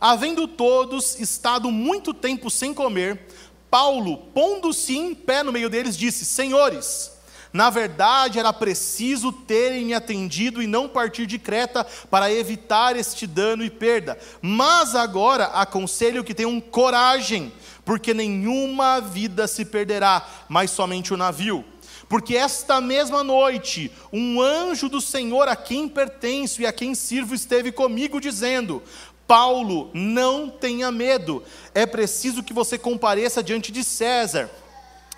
[0.00, 3.26] Havendo todos estado muito tempo sem comer,
[3.70, 7.12] Paulo, pondo-se em pé no meio deles, disse: Senhores,
[7.54, 13.28] na verdade, era preciso terem me atendido e não partir de Creta para evitar este
[13.28, 14.18] dano e perda.
[14.42, 17.52] Mas agora aconselho que tenham coragem,
[17.84, 21.64] porque nenhuma vida se perderá, mas somente o navio.
[22.08, 27.36] Porque esta mesma noite, um anjo do Senhor a quem pertenço e a quem sirvo
[27.36, 28.82] esteve comigo, dizendo:
[29.28, 31.40] Paulo, não tenha medo,
[31.72, 34.50] é preciso que você compareça diante de César.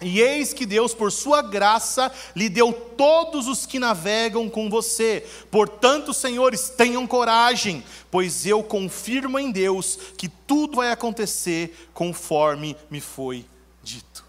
[0.01, 5.27] E eis que Deus, por sua graça, lhe deu todos os que navegam com você.
[5.51, 13.01] Portanto, senhores, tenham coragem, pois eu confirmo em Deus que tudo vai acontecer conforme me
[13.01, 13.47] foi
[13.83, 14.25] dito.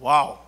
[0.00, 0.41] Uau!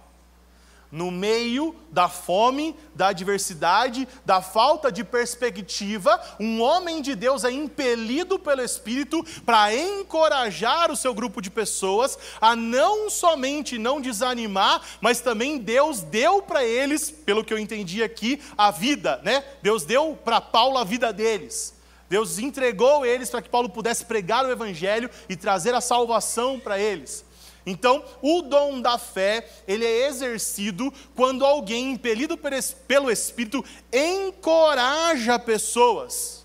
[0.95, 7.51] No meio da fome, da adversidade, da falta de perspectiva, um homem de Deus é
[7.51, 14.81] impelido pelo Espírito para encorajar o seu grupo de pessoas a não somente não desanimar,
[15.01, 19.43] mas também Deus deu para eles, pelo que eu entendi aqui, a vida, né?
[19.61, 21.75] Deus deu para Paulo a vida deles.
[22.09, 26.79] Deus entregou eles para que Paulo pudesse pregar o evangelho e trazer a salvação para
[26.79, 27.25] eles.
[27.67, 32.39] Então, o dom da fé, ele é exercido quando alguém, impelido
[32.87, 36.44] pelo Espírito, encoraja pessoas.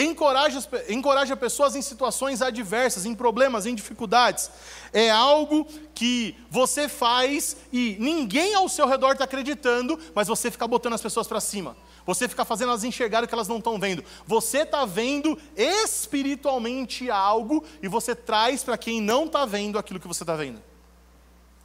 [0.00, 4.48] Encoraja, encoraja pessoas em situações adversas, em problemas, em dificuldades.
[4.92, 10.68] É algo que você faz e ninguém ao seu redor está acreditando, mas você fica
[10.68, 11.76] botando as pessoas para cima.
[12.06, 14.04] Você fica fazendo elas enxergarem o que elas não estão vendo.
[14.24, 20.06] Você está vendo espiritualmente algo e você traz para quem não está vendo aquilo que
[20.06, 20.62] você está vendo.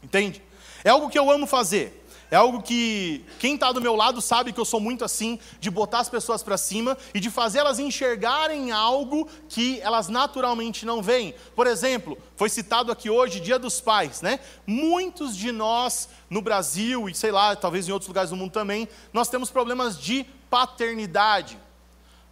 [0.01, 0.41] Entende?
[0.83, 2.02] É algo que eu amo fazer.
[2.33, 5.69] É algo que quem está do meu lado sabe que eu sou muito assim, de
[5.69, 10.99] botar as pessoas para cima e de fazer elas enxergarem algo que elas naturalmente não
[10.99, 11.35] veem.
[11.55, 14.39] Por exemplo, foi citado aqui hoje Dia dos Pais, né?
[14.65, 18.89] Muitos de nós no Brasil e sei lá, talvez em outros lugares do mundo também,
[19.13, 21.59] nós temos problemas de paternidade.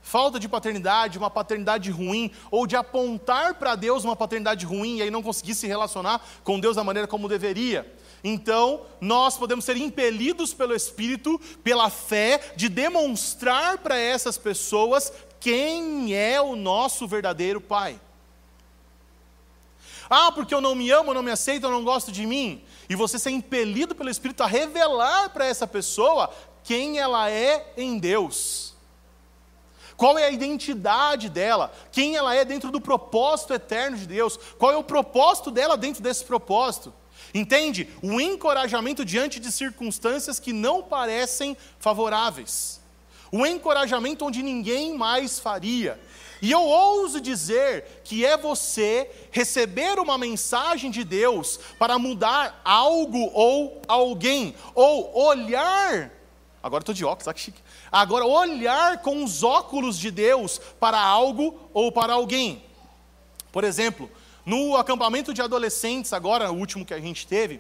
[0.02, 5.04] Falta de paternidade, uma paternidade ruim, ou de apontar para Deus uma paternidade ruim e
[5.04, 8.01] aí não conseguir se relacionar com Deus da maneira como deveria.
[8.24, 16.16] Então, nós podemos ser impelidos pelo Espírito, pela fé, de demonstrar para essas pessoas quem
[16.16, 18.00] é o nosso verdadeiro Pai.
[20.10, 22.62] Ah, porque eu não me amo, eu não me aceito, eu não gosto de mim.
[22.90, 26.30] E você ser impelido pelo Espírito a revelar para essa pessoa
[26.64, 28.71] quem ela é em Deus.
[30.02, 31.72] Qual é a identidade dela?
[31.92, 34.36] Quem ela é dentro do propósito eterno de Deus?
[34.58, 36.92] Qual é o propósito dela dentro desse propósito?
[37.36, 37.88] Entende?
[38.02, 42.82] O encorajamento diante de circunstâncias que não parecem favoráveis.
[43.32, 46.00] O encorajamento onde ninguém mais faria.
[46.42, 53.30] E eu ouso dizer que é você receber uma mensagem de Deus para mudar algo
[53.36, 56.12] ou alguém, ou olhar.
[56.64, 57.62] Agora estou de óculos, olha que chique.
[57.92, 62.64] Agora, olhar com os óculos de Deus para algo ou para alguém.
[63.52, 64.10] Por exemplo,
[64.46, 67.60] no acampamento de adolescentes, agora, o último que a gente teve,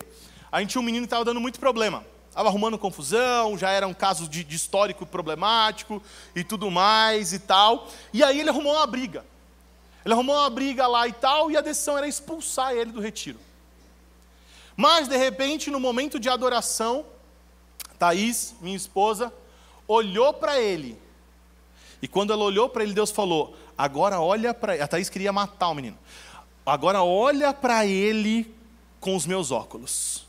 [0.51, 2.05] a gente tinha um menino que estava dando muito problema.
[2.29, 6.01] Estava arrumando confusão, já era um caso de, de histórico problemático
[6.35, 7.89] e tudo mais e tal.
[8.13, 9.25] E aí ele arrumou uma briga.
[10.05, 13.39] Ele arrumou uma briga lá e tal, e a decisão era expulsar ele do retiro.
[14.77, 17.05] Mas, de repente, no momento de adoração,
[18.01, 19.31] Thaís, minha esposa,
[19.87, 20.97] olhou para ele.
[22.01, 24.81] E quando ela olhou para ele, Deus falou: Agora olha para ele.
[24.81, 25.99] A Thaís queria matar o menino.
[26.65, 28.55] Agora olha para ele
[28.99, 30.25] com os meus óculos.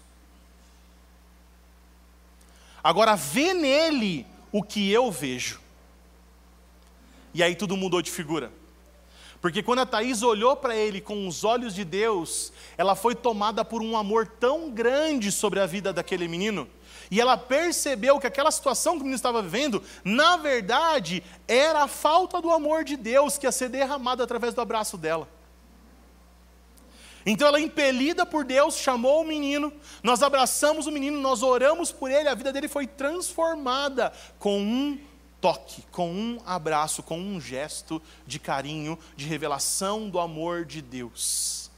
[2.85, 5.59] Agora vê nele o que eu vejo.
[7.33, 8.53] E aí tudo mudou de figura.
[9.41, 13.65] Porque quando a Thaís olhou para ele com os olhos de Deus, ela foi tomada
[13.65, 16.69] por um amor tão grande sobre a vida daquele menino,
[17.13, 21.87] e ela percebeu que aquela situação que o menino estava vivendo, na verdade, era a
[21.87, 25.29] falta do amor de Deus que ia ser derramado através do abraço dela.
[27.27, 29.71] Então ela, impelida por Deus, chamou o menino,
[30.03, 34.99] nós abraçamos o menino, nós oramos por ele, a vida dele foi transformada com um
[35.39, 41.71] toque, com um abraço, com um gesto de carinho, de revelação do amor de Deus.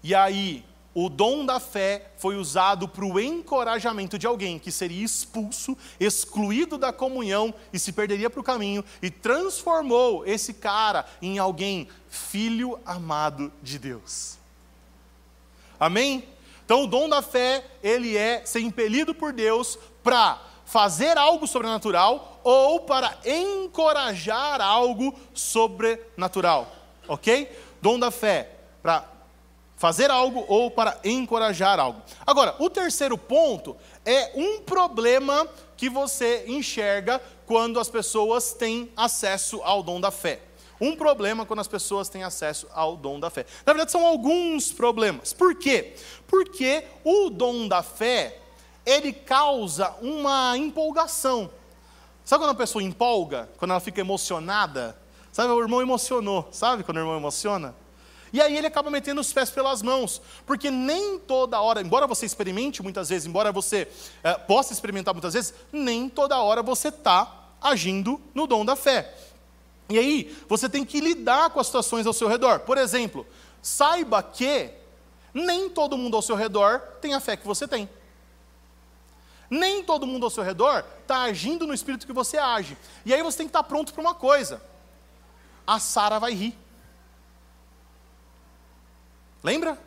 [0.00, 5.04] E aí, o dom da fé foi usado para o encorajamento de alguém que seria
[5.04, 11.38] expulso, excluído da comunhão e se perderia para o caminho, e transformou esse cara em
[11.38, 14.38] alguém, filho amado de Deus.
[15.78, 16.28] Amém?
[16.64, 22.40] Então, o dom da fé, ele é ser impelido por Deus para fazer algo sobrenatural
[22.42, 26.72] ou para encorajar algo sobrenatural.
[27.06, 27.50] Ok?
[27.82, 28.50] Dom da fé,
[28.82, 29.13] para
[29.84, 32.00] fazer algo ou para encorajar algo.
[32.26, 39.60] Agora, o terceiro ponto é um problema que você enxerga quando as pessoas têm acesso
[39.62, 40.40] ao dom da fé.
[40.80, 43.44] Um problema quando as pessoas têm acesso ao dom da fé.
[43.66, 45.34] Na verdade, são alguns problemas.
[45.34, 45.92] Por quê?
[46.26, 48.38] Porque o dom da fé,
[48.86, 51.50] ele causa uma empolgação.
[52.24, 53.50] Sabe quando a pessoa empolga?
[53.58, 54.96] Quando ela fica emocionada?
[55.30, 56.48] Sabe, o irmão emocionou.
[56.52, 57.83] Sabe quando o irmão emociona?
[58.34, 62.26] E aí ele acaba metendo os pés pelas mãos, porque nem toda hora, embora você
[62.26, 63.86] experimente muitas vezes, embora você
[64.24, 69.14] é, possa experimentar muitas vezes, nem toda hora você está agindo no dom da fé.
[69.88, 72.58] E aí você tem que lidar com as situações ao seu redor.
[72.58, 73.24] Por exemplo,
[73.62, 74.68] saiba que
[75.32, 77.88] nem todo mundo ao seu redor tem a fé que você tem.
[79.48, 82.76] Nem todo mundo ao seu redor está agindo no espírito que você age.
[83.06, 84.60] E aí você tem que estar tá pronto para uma coisa.
[85.64, 86.63] A Sara vai rir.
[89.44, 89.78] Lembra?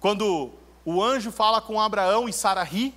[0.00, 0.50] Quando
[0.84, 2.94] o anjo fala com Abraão e Sara ri.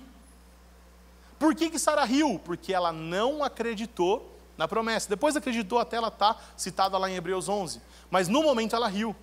[1.38, 2.40] Por que, que Sara riu?
[2.42, 5.08] Porque ela não acreditou na promessa.
[5.08, 7.80] Depois acreditou até ela estar tá citada lá em Hebreus 11.
[8.10, 9.14] Mas no momento ela riu.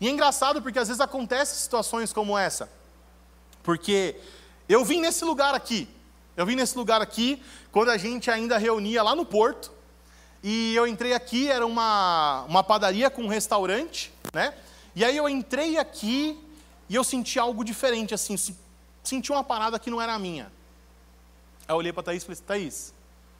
[0.00, 2.70] E é engraçado porque às vezes acontecem situações como essa.
[3.62, 4.16] Porque
[4.68, 5.88] eu vim nesse lugar aqui,
[6.36, 9.70] eu vim nesse lugar aqui quando a gente ainda reunia lá no Porto.
[10.42, 14.54] E eu entrei aqui, era uma, uma padaria com um restaurante, né?
[14.96, 16.42] E aí eu entrei aqui
[16.88, 18.34] e eu senti algo diferente, assim,
[19.04, 20.46] senti uma parada que não era minha.
[21.68, 22.94] Aí eu olhei para Thaís e falei, Thaís,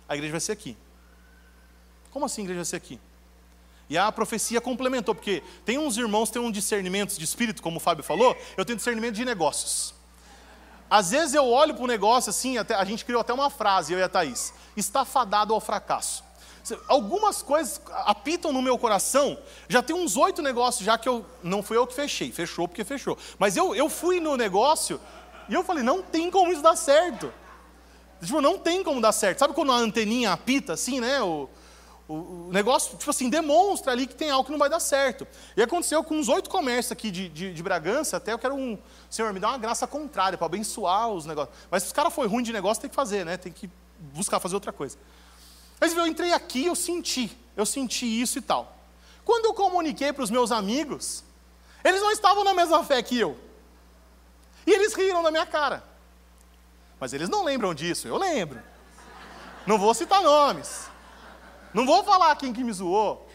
[0.06, 0.76] a igreja vai ser aqui.
[2.10, 3.00] Como assim a igreja vai ser aqui?
[3.88, 7.78] E a profecia complementou, porque tem uns irmãos que têm um discernimento de espírito, como
[7.78, 9.94] o Fábio falou, eu tenho discernimento de negócios.
[10.90, 13.94] Às vezes eu olho para o negócio assim, até, a gente criou até uma frase,
[13.94, 16.22] eu e a Thaís, está fadado ao fracasso.
[16.88, 19.38] Algumas coisas apitam no meu coração,
[19.68, 22.84] já tem uns oito negócios já que eu, não fui eu que fechei, fechou porque
[22.84, 23.16] fechou.
[23.38, 25.00] Mas eu, eu fui no negócio
[25.48, 27.32] e eu falei, não tem como isso dar certo.
[28.20, 29.38] Tipo, não tem como dar certo.
[29.38, 31.20] Sabe quando a anteninha apita assim, né?
[31.20, 31.48] O,
[32.08, 35.26] o, negócio, tipo assim, demonstra ali que tem algo que não vai dar certo.
[35.56, 38.78] E aconteceu com uns oito comércios aqui de, de, de, Bragança, até eu quero um.
[39.10, 41.56] Senhor, me dá uma graça contrária para abençoar os negócios.
[41.70, 43.36] Mas se os caras foi ruim de negócio, tem que fazer, né?
[43.36, 44.96] Tem que buscar fazer outra coisa.
[45.80, 48.76] Mas eu entrei aqui, eu senti, eu senti isso e tal.
[49.24, 51.24] Quando eu comuniquei para os meus amigos,
[51.84, 53.38] eles não estavam na mesma fé que eu.
[54.66, 55.84] E eles riram da minha cara.
[56.98, 58.60] Mas eles não lembram disso, eu lembro.
[59.66, 60.88] Não vou citar nomes.
[61.74, 63.28] Não vou falar quem que me zoou.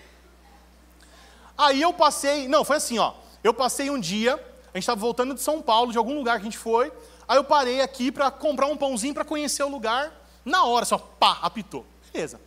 [1.58, 3.14] Aí eu passei, não, foi assim, ó.
[3.44, 6.42] Eu passei um dia, a gente estava voltando de São Paulo, de algum lugar que
[6.42, 6.92] a gente foi.
[7.28, 10.12] Aí eu parei aqui para comprar um pãozinho para conhecer o lugar.
[10.44, 11.86] Na hora, só pá, apitou.
[12.14, 12.40] Beleza.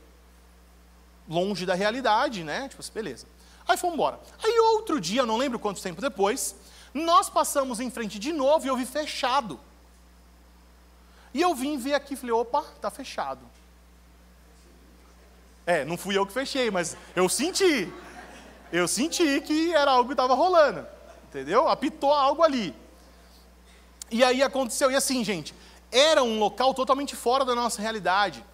[1.29, 2.69] Longe da realidade, né?
[2.69, 3.27] Tipo assim, beleza.
[3.67, 4.21] Aí fomos embora.
[4.43, 6.55] Aí outro dia, não lembro quanto tempo depois,
[6.93, 9.59] nós passamos em frente de novo e eu vi fechado.
[11.33, 13.41] E eu vim ver aqui e falei, opa, tá fechado.
[15.67, 17.93] É, não fui eu que fechei, mas eu senti.
[18.71, 20.87] Eu senti que era algo que estava rolando.
[21.29, 21.69] Entendeu?
[21.69, 22.75] Apitou algo ali.
[24.11, 24.91] E aí aconteceu.
[24.91, 25.55] E assim, gente,
[25.91, 28.45] era um local totalmente fora da nossa realidade.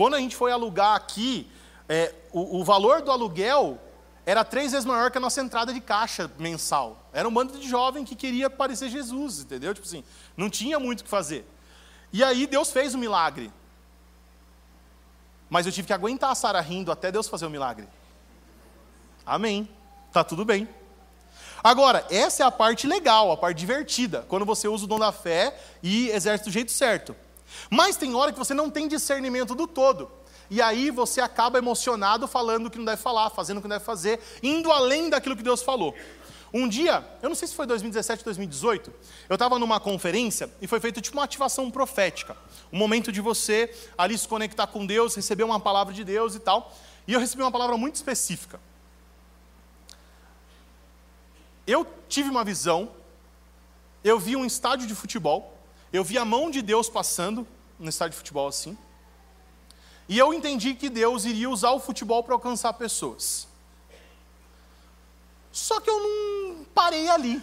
[0.00, 1.46] Quando a gente foi alugar aqui,
[1.86, 3.78] é, o, o, valor do aluguel
[4.24, 7.06] era três vezes maior que a nossa entrada de caixa mensal.
[7.12, 9.74] Era um bando de jovem que queria parecer Jesus, entendeu?
[9.74, 10.02] Tipo assim,
[10.34, 11.44] não tinha muito o que fazer.
[12.10, 13.52] E aí Deus fez o um milagre.
[15.50, 17.86] Mas eu tive que aguentar a Sara rindo até Deus fazer o milagre.
[19.26, 19.68] Amém.
[20.10, 20.66] Tá tudo bem.
[21.62, 25.12] Agora, essa é a parte legal, a parte divertida, quando você usa o dom da
[25.12, 27.14] fé e exerce do jeito certo.
[27.68, 30.10] Mas tem hora que você não tem discernimento do todo.
[30.50, 33.76] E aí você acaba emocionado falando o que não deve falar, fazendo o que não
[33.76, 35.94] deve fazer, indo além daquilo que Deus falou.
[36.52, 38.92] Um dia, eu não sei se foi 2017 ou 2018,
[39.28, 42.36] eu estava numa conferência e foi feita tipo uma ativação profética.
[42.72, 46.40] Um momento de você ali se conectar com Deus, receber uma palavra de Deus e
[46.40, 46.76] tal.
[47.06, 48.60] E eu recebi uma palavra muito específica.
[51.64, 52.90] Eu tive uma visão,
[54.02, 55.56] eu vi um estádio de futebol,
[55.92, 57.46] eu vi a mão de Deus passando
[57.78, 58.76] no estádio de futebol assim.
[60.08, 63.46] E eu entendi que Deus iria usar o futebol para alcançar pessoas.
[65.52, 67.42] Só que eu não parei ali.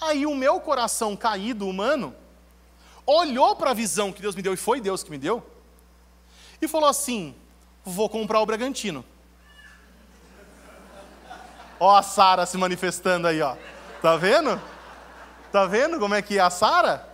[0.00, 2.14] Aí o meu coração caído, humano,
[3.06, 5.44] olhou para a visão que Deus me deu, e foi Deus que me deu,
[6.60, 7.34] e falou assim:
[7.84, 9.04] vou comprar o Bragantino.
[11.78, 13.56] Ó a Sara se manifestando aí, ó.
[14.00, 14.60] Tá vendo?
[15.50, 17.13] Tá vendo como é que é a Sara?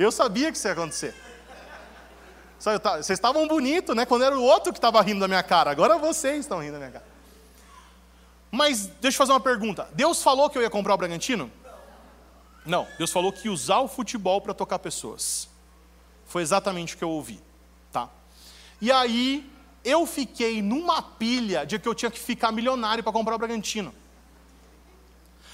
[0.00, 1.14] Eu sabia que isso ia acontecer.
[2.58, 4.06] Vocês estavam bonitos, né?
[4.06, 5.70] Quando era o outro que estava rindo da minha cara.
[5.70, 7.04] Agora vocês estão rindo da minha cara.
[8.50, 9.90] Mas deixa eu fazer uma pergunta.
[9.92, 11.52] Deus falou que eu ia comprar o Bragantino?
[12.64, 12.88] Não.
[12.96, 15.50] Deus falou que ia usar o futebol para tocar pessoas.
[16.24, 17.38] Foi exatamente o que eu ouvi,
[17.92, 18.08] tá?
[18.80, 19.52] E aí
[19.84, 23.94] eu fiquei numa pilha de que eu tinha que ficar milionário para comprar o Bragantino.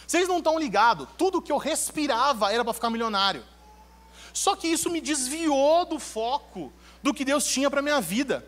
[0.07, 3.43] Vocês não estão ligados, tudo que eu respirava era para ficar milionário.
[4.37, 6.71] Só que isso me desviou do foco
[7.03, 8.47] do que Deus tinha para minha vida.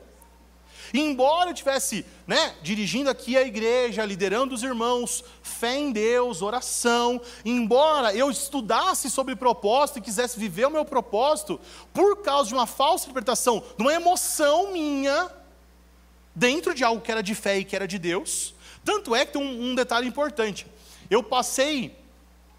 [0.92, 6.42] E embora eu tivesse, né, dirigindo aqui a igreja, liderando os irmãos, fé em Deus,
[6.42, 11.58] oração, embora eu estudasse sobre propósito e quisesse viver o meu propósito,
[11.90, 15.30] por causa de uma falsa interpretação, de uma emoção minha,
[16.34, 19.32] dentro de algo que era de fé e que era de Deus, tanto é que
[19.32, 20.66] tem um, um detalhe importante.
[21.08, 21.96] Eu passei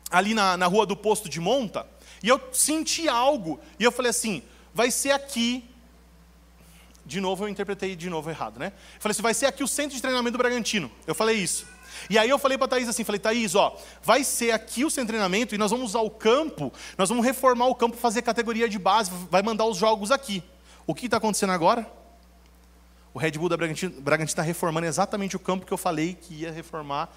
[0.09, 1.85] ali na, na rua do posto de monta,
[2.23, 4.43] e eu senti algo, e eu falei assim:
[4.73, 5.69] vai ser aqui
[7.09, 8.67] de novo eu interpretei de novo errado, né?
[8.67, 10.91] Eu falei assim, vai ser aqui o centro de treinamento do Bragantino.
[11.07, 11.65] Eu falei isso.
[12.07, 15.05] E aí eu falei para Thaís assim, falei, Thaís, ó, vai ser aqui o de
[15.05, 18.77] treinamento e nós vamos usar o campo, nós vamos reformar o campo, fazer categoria de
[18.77, 20.43] base, vai mandar os jogos aqui.
[20.85, 21.91] O que está acontecendo agora?
[23.11, 26.51] O Red Bull da Bragantino está reformando exatamente o campo que eu falei que ia
[26.51, 27.09] reformar.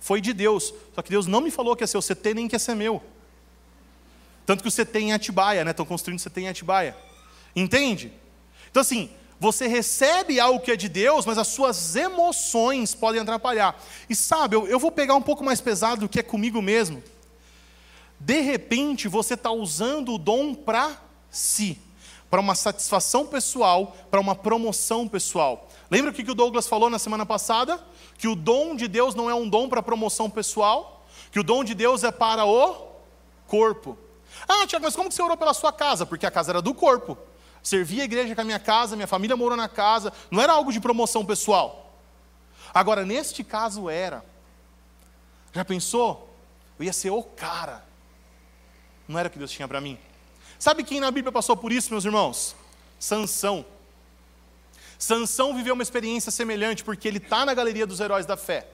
[0.00, 0.74] foi de Deus.
[0.92, 2.74] Só que Deus não me falou que ia ser o CT nem que ia ser
[2.74, 3.00] meu.
[4.46, 5.70] Tanto que o CT em Atibaia, né?
[5.70, 6.96] Estão construindo o CT em Atibaia.
[7.54, 8.12] Entende?
[8.70, 9.10] Então, assim,
[9.40, 13.80] você recebe algo que é de Deus, mas as suas emoções podem atrapalhar.
[14.08, 17.02] E sabe, eu, eu vou pegar um pouco mais pesado do que é comigo mesmo.
[18.18, 21.78] De repente, você está usando o dom para si,
[22.28, 25.70] para uma satisfação pessoal, para uma promoção pessoal.
[25.90, 27.82] Lembra o que o Douglas falou na semana passada?
[28.18, 31.64] Que o dom de Deus não é um dom para promoção pessoal, que o dom
[31.64, 32.88] de Deus é para o
[33.46, 33.96] corpo.
[34.48, 36.04] Ah, Tiago, mas como que você orou pela sua casa?
[36.04, 37.16] Porque a casa era do corpo.
[37.62, 40.72] Servia a igreja com a minha casa, minha família morou na casa, não era algo
[40.72, 41.94] de promoção pessoal.
[42.72, 44.24] Agora, neste caso era.
[45.52, 46.34] Já pensou?
[46.78, 47.84] Eu ia ser o cara.
[49.06, 49.98] Não era o que Deus tinha para mim.
[50.58, 52.54] Sabe quem na Bíblia passou por isso, meus irmãos?
[52.98, 53.64] Sansão.
[54.98, 58.68] Sansão viveu uma experiência semelhante porque ele está na galeria dos heróis da fé.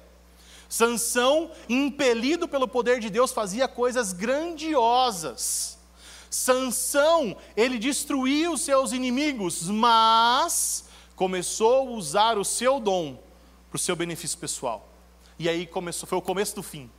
[0.69, 5.79] Sansão, impelido pelo poder de Deus, fazia coisas grandiosas.
[6.29, 13.19] Sansão, ele destruía os seus inimigos, mas começou a usar o seu dom
[13.71, 14.89] para o seu benefício pessoal.
[15.39, 16.91] E aí começou, foi o começo do fim.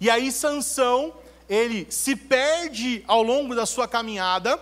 [0.00, 1.14] E aí Sansão,
[1.48, 4.60] ele se perde ao longo da sua caminhada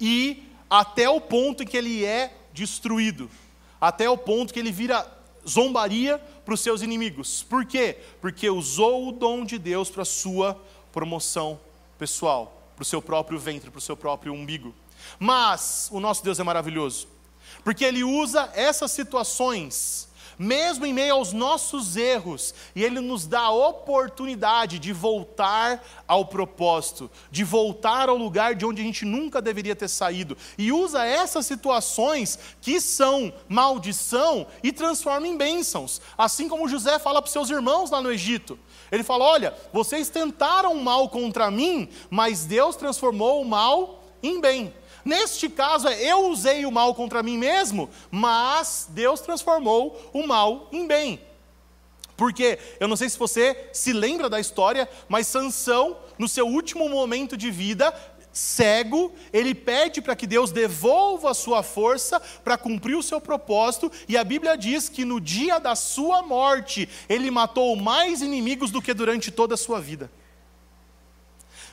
[0.00, 3.30] e até o ponto em que ele é destruído,
[3.80, 5.06] até o ponto que ele vira
[5.48, 7.42] zombaria para os seus inimigos.
[7.42, 7.98] Por quê?
[8.20, 10.60] Porque usou o dom de Deus para a sua
[10.92, 11.60] promoção
[11.98, 14.74] pessoal, para o seu próprio ventre, para o seu próprio umbigo.
[15.18, 17.08] Mas o nosso Deus é maravilhoso,
[17.62, 20.08] porque Ele usa essas situações
[20.38, 26.24] mesmo em meio aos nossos erros, e Ele nos dá a oportunidade de voltar ao
[26.24, 31.04] propósito, de voltar ao lugar de onde a gente nunca deveria ter saído, e usa
[31.04, 37.32] essas situações que são maldição e transforma em bênçãos, assim como José fala para os
[37.32, 38.58] seus irmãos lá no Egito.
[38.90, 44.72] Ele fala: Olha, vocês tentaram mal contra mim, mas Deus transformou o mal em bem.
[45.04, 50.68] Neste caso, é eu usei o mal contra mim mesmo, mas Deus transformou o mal
[50.72, 51.20] em bem.
[52.16, 56.88] Porque eu não sei se você se lembra da história, mas Sansão, no seu último
[56.88, 57.92] momento de vida,
[58.32, 63.90] cego, ele pede para que Deus devolva a sua força para cumprir o seu propósito,
[64.08, 68.80] e a Bíblia diz que no dia da sua morte, ele matou mais inimigos do
[68.80, 70.10] que durante toda a sua vida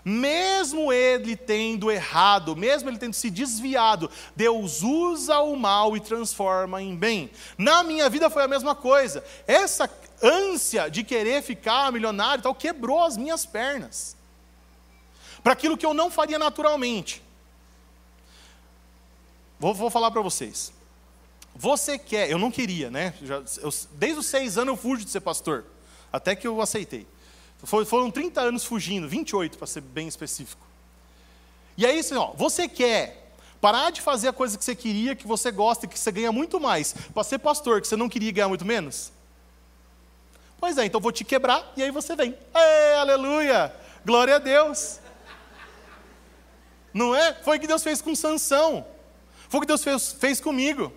[0.03, 6.81] mesmo ele tendo errado, mesmo ele tendo se desviado, Deus usa o mal e transforma
[6.81, 7.29] em bem.
[7.57, 9.23] Na minha vida foi a mesma coisa.
[9.45, 9.89] Essa
[10.21, 14.15] ânsia de querer ficar milionário e tal quebrou as minhas pernas.
[15.43, 17.21] Para aquilo que eu não faria naturalmente.
[19.59, 20.71] Vou, vou falar para vocês.
[21.55, 23.13] Você quer, eu não queria, né?
[23.21, 25.65] Já, eu, desde os seis anos eu fujo de ser pastor,
[26.11, 27.05] até que eu aceitei.
[27.63, 30.65] Foram 30 anos fugindo, 28 para ser bem específico.
[31.77, 35.27] E aí, assim, ó, você quer parar de fazer a coisa que você queria, que
[35.27, 38.49] você gosta, que você ganha muito mais, para ser pastor, que você não queria ganhar
[38.49, 39.11] muito menos?
[40.59, 42.37] Pois é, então vou te quebrar e aí você vem.
[42.53, 43.73] Ei, aleluia!
[44.05, 44.99] Glória a Deus!
[46.93, 47.33] Não é?
[47.35, 48.85] Foi o que Deus fez com Sansão.
[49.47, 50.91] Foi o que Deus fez, fez comigo.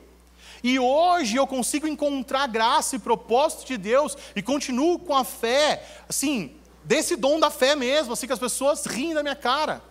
[0.64, 5.86] E hoje eu consigo encontrar graça e propósito de Deus e continuo com a fé,
[6.08, 9.82] assim, desse dom da fé mesmo, assim que as pessoas riem da minha cara.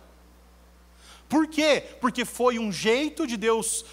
[1.29, 1.83] Por quê?
[2.01, 3.85] Porque foi um jeito de Deus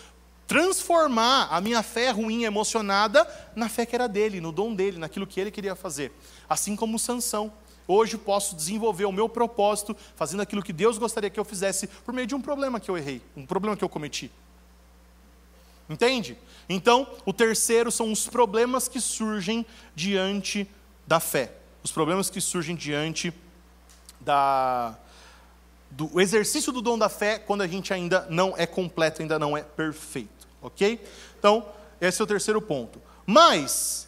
[0.46, 5.26] transformar a minha fé ruim emocionada na fé que era dele, no dom dele, naquilo
[5.26, 6.10] que ele queria fazer.
[6.48, 7.52] Assim como Sansão.
[7.86, 12.14] Hoje posso desenvolver o meu propósito fazendo aquilo que Deus gostaria que eu fizesse por
[12.14, 14.30] meio de um problema que eu errei, um problema que eu cometi.
[15.90, 16.38] Entende?
[16.68, 20.70] Então, o terceiro são os problemas que surgem diante
[21.04, 21.52] da fé.
[21.82, 23.34] Os problemas que surgem diante
[24.20, 24.96] da,
[25.90, 29.56] do exercício do dom da fé quando a gente ainda não é completo, ainda não
[29.56, 30.48] é perfeito.
[30.62, 31.04] Ok?
[31.36, 31.66] Então,
[32.00, 33.02] esse é o terceiro ponto.
[33.26, 34.06] Mas,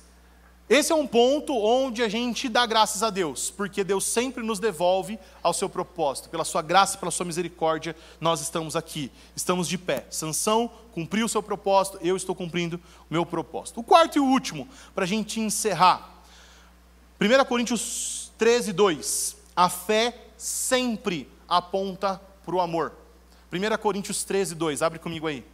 [0.72, 4.58] esse é um ponto onde a gente dá graças a Deus, porque Deus sempre nos
[4.58, 6.30] devolve ao seu propósito.
[6.30, 10.06] Pela sua graça, pela sua misericórdia, nós estamos aqui, estamos de pé.
[10.08, 13.80] Sansão cumpriu o seu propósito, eu estou cumprindo o meu propósito.
[13.80, 16.24] O quarto e o último, para a gente encerrar.
[17.20, 19.36] 1 Coríntios 13, 2.
[19.54, 22.94] A fé sempre aponta para o amor.
[23.52, 24.80] 1 Coríntios 13, 2.
[24.80, 25.44] Abre comigo aí.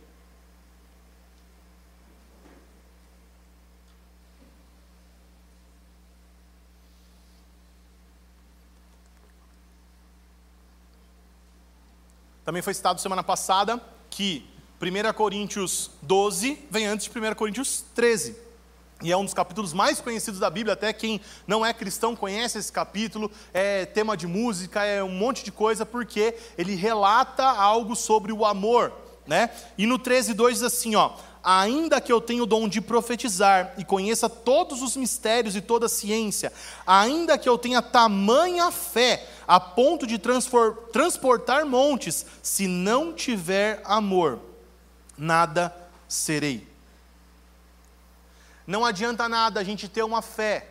[12.49, 13.79] Também foi citado semana passada
[14.09, 14.43] que
[14.81, 18.35] 1 Coríntios 12 vem antes de 1 Coríntios 13.
[19.03, 22.57] e é um dos capítulos mais conhecidos da Bíblia, até quem não é cristão conhece
[22.57, 27.95] esse capítulo, é tema de música, é um monte de coisa, porque ele relata algo
[27.95, 28.95] sobre o amor,
[29.27, 29.51] né?
[29.77, 31.17] E no 13:2 diz assim, ó:
[31.51, 35.87] ainda que eu tenha o dom de profetizar e conheça todos os mistérios e toda
[35.87, 36.53] a ciência,
[36.87, 44.39] ainda que eu tenha tamanha fé a ponto de transportar montes, se não tiver amor,
[45.17, 45.75] nada
[46.07, 46.69] serei.
[48.67, 50.69] Não adianta nada a gente ter uma fé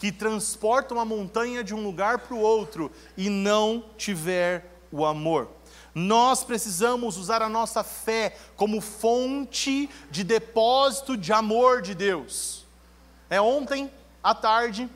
[0.00, 5.48] que transporta uma montanha de um lugar para o outro e não tiver o amor.
[5.94, 12.64] Nós precisamos usar a nossa fé como fonte de depósito de amor de Deus.
[13.30, 13.90] É ontem
[14.22, 14.88] à tarde,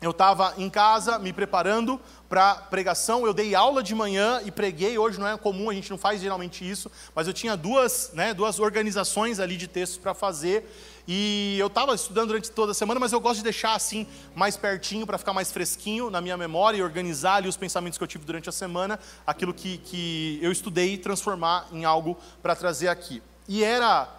[0.00, 3.26] eu estava em casa me preparando para pregação.
[3.26, 4.96] Eu dei aula de manhã e preguei.
[4.96, 8.32] Hoje não é comum, a gente não faz geralmente isso, mas eu tinha duas, né,
[8.32, 10.64] duas organizações ali de textos para fazer.
[11.10, 14.58] E eu estava estudando durante toda a semana, mas eu gosto de deixar assim mais
[14.58, 18.08] pertinho para ficar mais fresquinho na minha memória e organizar ali os pensamentos que eu
[18.08, 22.88] tive durante a semana, aquilo que, que eu estudei e transformar em algo para trazer
[22.88, 23.22] aqui.
[23.48, 24.17] E era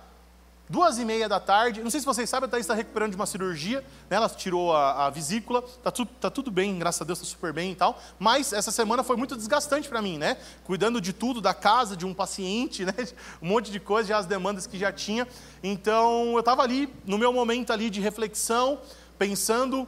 [0.72, 3.15] Duas e meia da tarde, não sei se vocês sabem, a Thaís está recuperando de
[3.15, 4.17] uma cirurgia, né?
[4.17, 7.51] ela tirou a, a vesícula, está tu, tá tudo bem, graças a Deus está super
[7.51, 10.38] bem e tal, mas essa semana foi muito desgastante para mim, né?
[10.65, 12.93] Cuidando de tudo, da casa, de um paciente, né?
[13.41, 15.28] Um monte de coisa, já as demandas que já tinha.
[15.63, 18.80] Então eu estava ali, no meu momento ali de reflexão,
[19.17, 19.88] pensando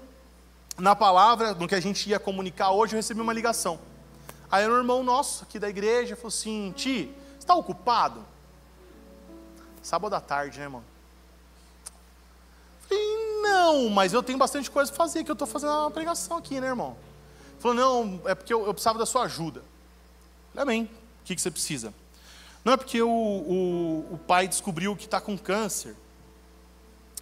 [0.79, 3.79] na palavra, no que a gente ia comunicar hoje, eu recebi uma ligação.
[4.49, 8.30] Aí um irmão nosso aqui da igreja falou assim: Ti, você está ocupado?
[9.81, 10.83] Sábado à tarde, né, irmão?
[12.87, 13.03] Falei,
[13.41, 16.59] não, mas eu tenho bastante coisa para fazer, que eu estou fazendo uma pregação aqui,
[16.59, 16.95] né, irmão?
[17.59, 19.63] Falou, não, é porque eu, eu precisava da sua ajuda.
[20.53, 21.93] Falei, amém, o que, que você precisa?
[22.63, 25.95] Não é porque o, o, o pai descobriu que está com câncer,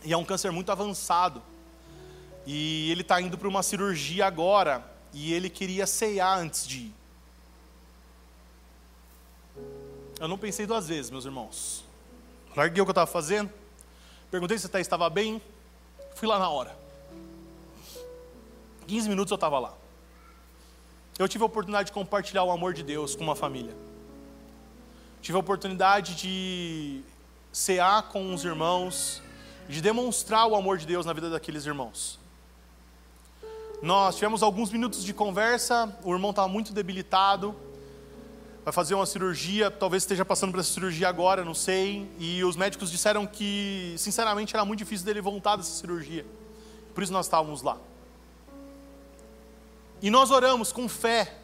[0.04, 1.42] e é um câncer muito avançado,
[2.46, 4.84] e ele está indo para uma cirurgia agora,
[5.14, 6.96] e ele queria ceiar antes de ir.
[10.20, 11.89] Eu não pensei duas vezes, meus irmãos.
[12.56, 13.52] Larguei o que eu estava fazendo,
[14.32, 15.42] perguntei se você estava bem,
[16.16, 16.78] fui lá na hora.
[18.88, 19.74] 15 minutos eu estava lá.
[21.18, 23.76] Eu tive a oportunidade de compartilhar o amor de Deus com uma família.
[25.22, 27.02] Tive a oportunidade de
[27.52, 29.22] cear com os irmãos,
[29.68, 32.20] de demonstrar o amor de Deus na vida daqueles irmãos.
[33.82, 37.56] Nós tivemos alguns minutos de conversa, o irmão estava muito debilitado,
[38.70, 42.08] vai fazer uma cirurgia, talvez esteja passando por essa cirurgia agora, não sei.
[42.20, 46.24] E os médicos disseram que, sinceramente, era muito difícil dele voltar dessa cirurgia.
[46.94, 47.78] Por isso nós estávamos lá.
[50.02, 51.36] E nós oramos com fé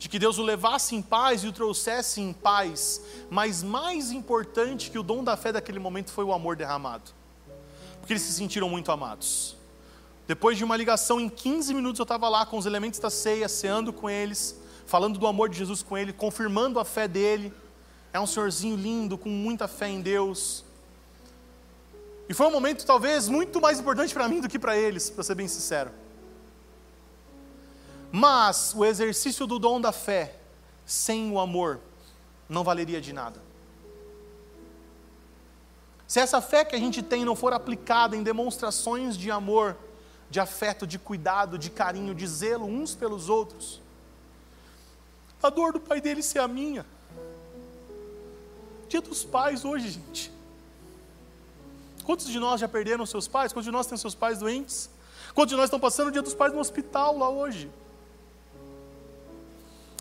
[0.00, 3.02] de que Deus o levasse em paz e o trouxesse em paz.
[3.30, 7.12] Mas mais importante que o dom da fé daquele momento foi o amor derramado.
[8.00, 9.56] Porque eles se sentiram muito amados.
[10.26, 13.48] Depois de uma ligação, em 15 minutos eu estava lá com os elementos da ceia,
[13.48, 14.58] ceando com eles
[14.88, 17.52] falando do amor de Jesus com ele, confirmando a fé dele.
[18.10, 20.64] É um senhorzinho lindo, com muita fé em Deus.
[22.26, 25.22] E foi um momento talvez muito mais importante para mim do que para eles, para
[25.22, 25.90] ser bem sincero.
[28.10, 30.36] Mas o exercício do dom da fé,
[30.86, 31.80] sem o amor,
[32.48, 33.42] não valeria de nada.
[36.06, 39.76] Se essa fé que a gente tem não for aplicada em demonstrações de amor,
[40.30, 43.82] de afeto, de cuidado, de carinho, de zelo uns pelos outros,
[45.42, 46.84] a dor do pai dele ser a minha.
[48.88, 50.32] Dia dos pais hoje, gente.
[52.04, 53.52] Quantos de nós já perderam seus pais?
[53.52, 54.88] Quantos de nós têm seus pais doentes?
[55.34, 57.70] Quantos de nós estão passando o dia dos pais no hospital lá hoje?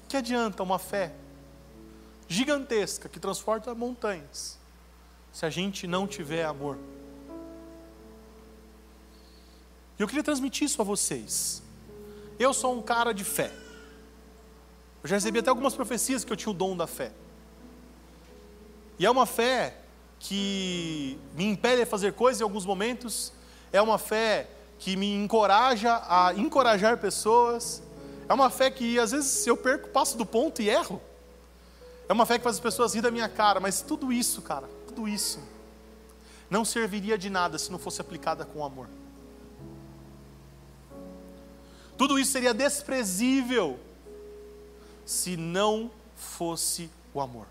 [0.08, 1.14] Que adianta uma fé
[2.30, 4.58] gigantesca que transporta montanhas
[5.34, 6.78] se a gente não tiver amor?
[10.00, 11.62] E eu queria transmitir isso a vocês.
[12.40, 13.52] Eu sou um cara de fé.
[15.08, 17.14] Eu já recebi até algumas profecias que eu tinha o dom da fé.
[19.00, 19.78] E é uma fé
[20.20, 23.32] que me impele a fazer coisas em alguns momentos,
[23.72, 27.82] é uma fé que me encoraja a encorajar pessoas,
[28.28, 31.02] é uma fé que às vezes eu perco, passo do ponto e erro.
[32.10, 34.68] É uma fé que faz as pessoas rir da minha cara, mas tudo isso, cara,
[34.88, 35.40] tudo isso,
[36.50, 38.90] não serviria de nada se não fosse aplicada com amor.
[41.98, 43.80] Tudo isso seria desprezível
[45.08, 47.48] se não fosse o amor.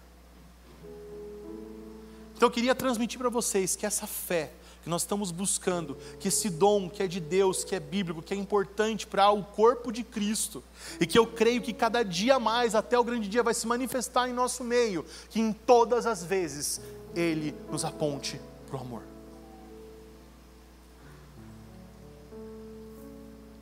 [2.36, 4.52] Então eu queria transmitir para vocês que essa fé
[4.84, 8.32] que nós estamos buscando, que esse dom que é de Deus, que é bíblico, que
[8.32, 10.62] é importante para o corpo de Cristo,
[11.00, 14.28] e que eu creio que cada dia mais, até o grande dia, vai se manifestar
[14.28, 16.80] em nosso meio, que em todas as vezes
[17.16, 19.02] Ele nos aponte para o amor.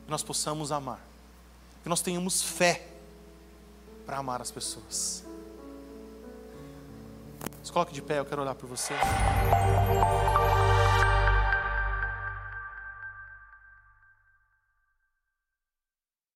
[0.05, 1.03] que nós possamos amar,
[1.81, 2.94] que nós tenhamos fé
[4.05, 5.25] para amar as pessoas.
[7.63, 8.93] Se coloque de pé, eu quero orar por você.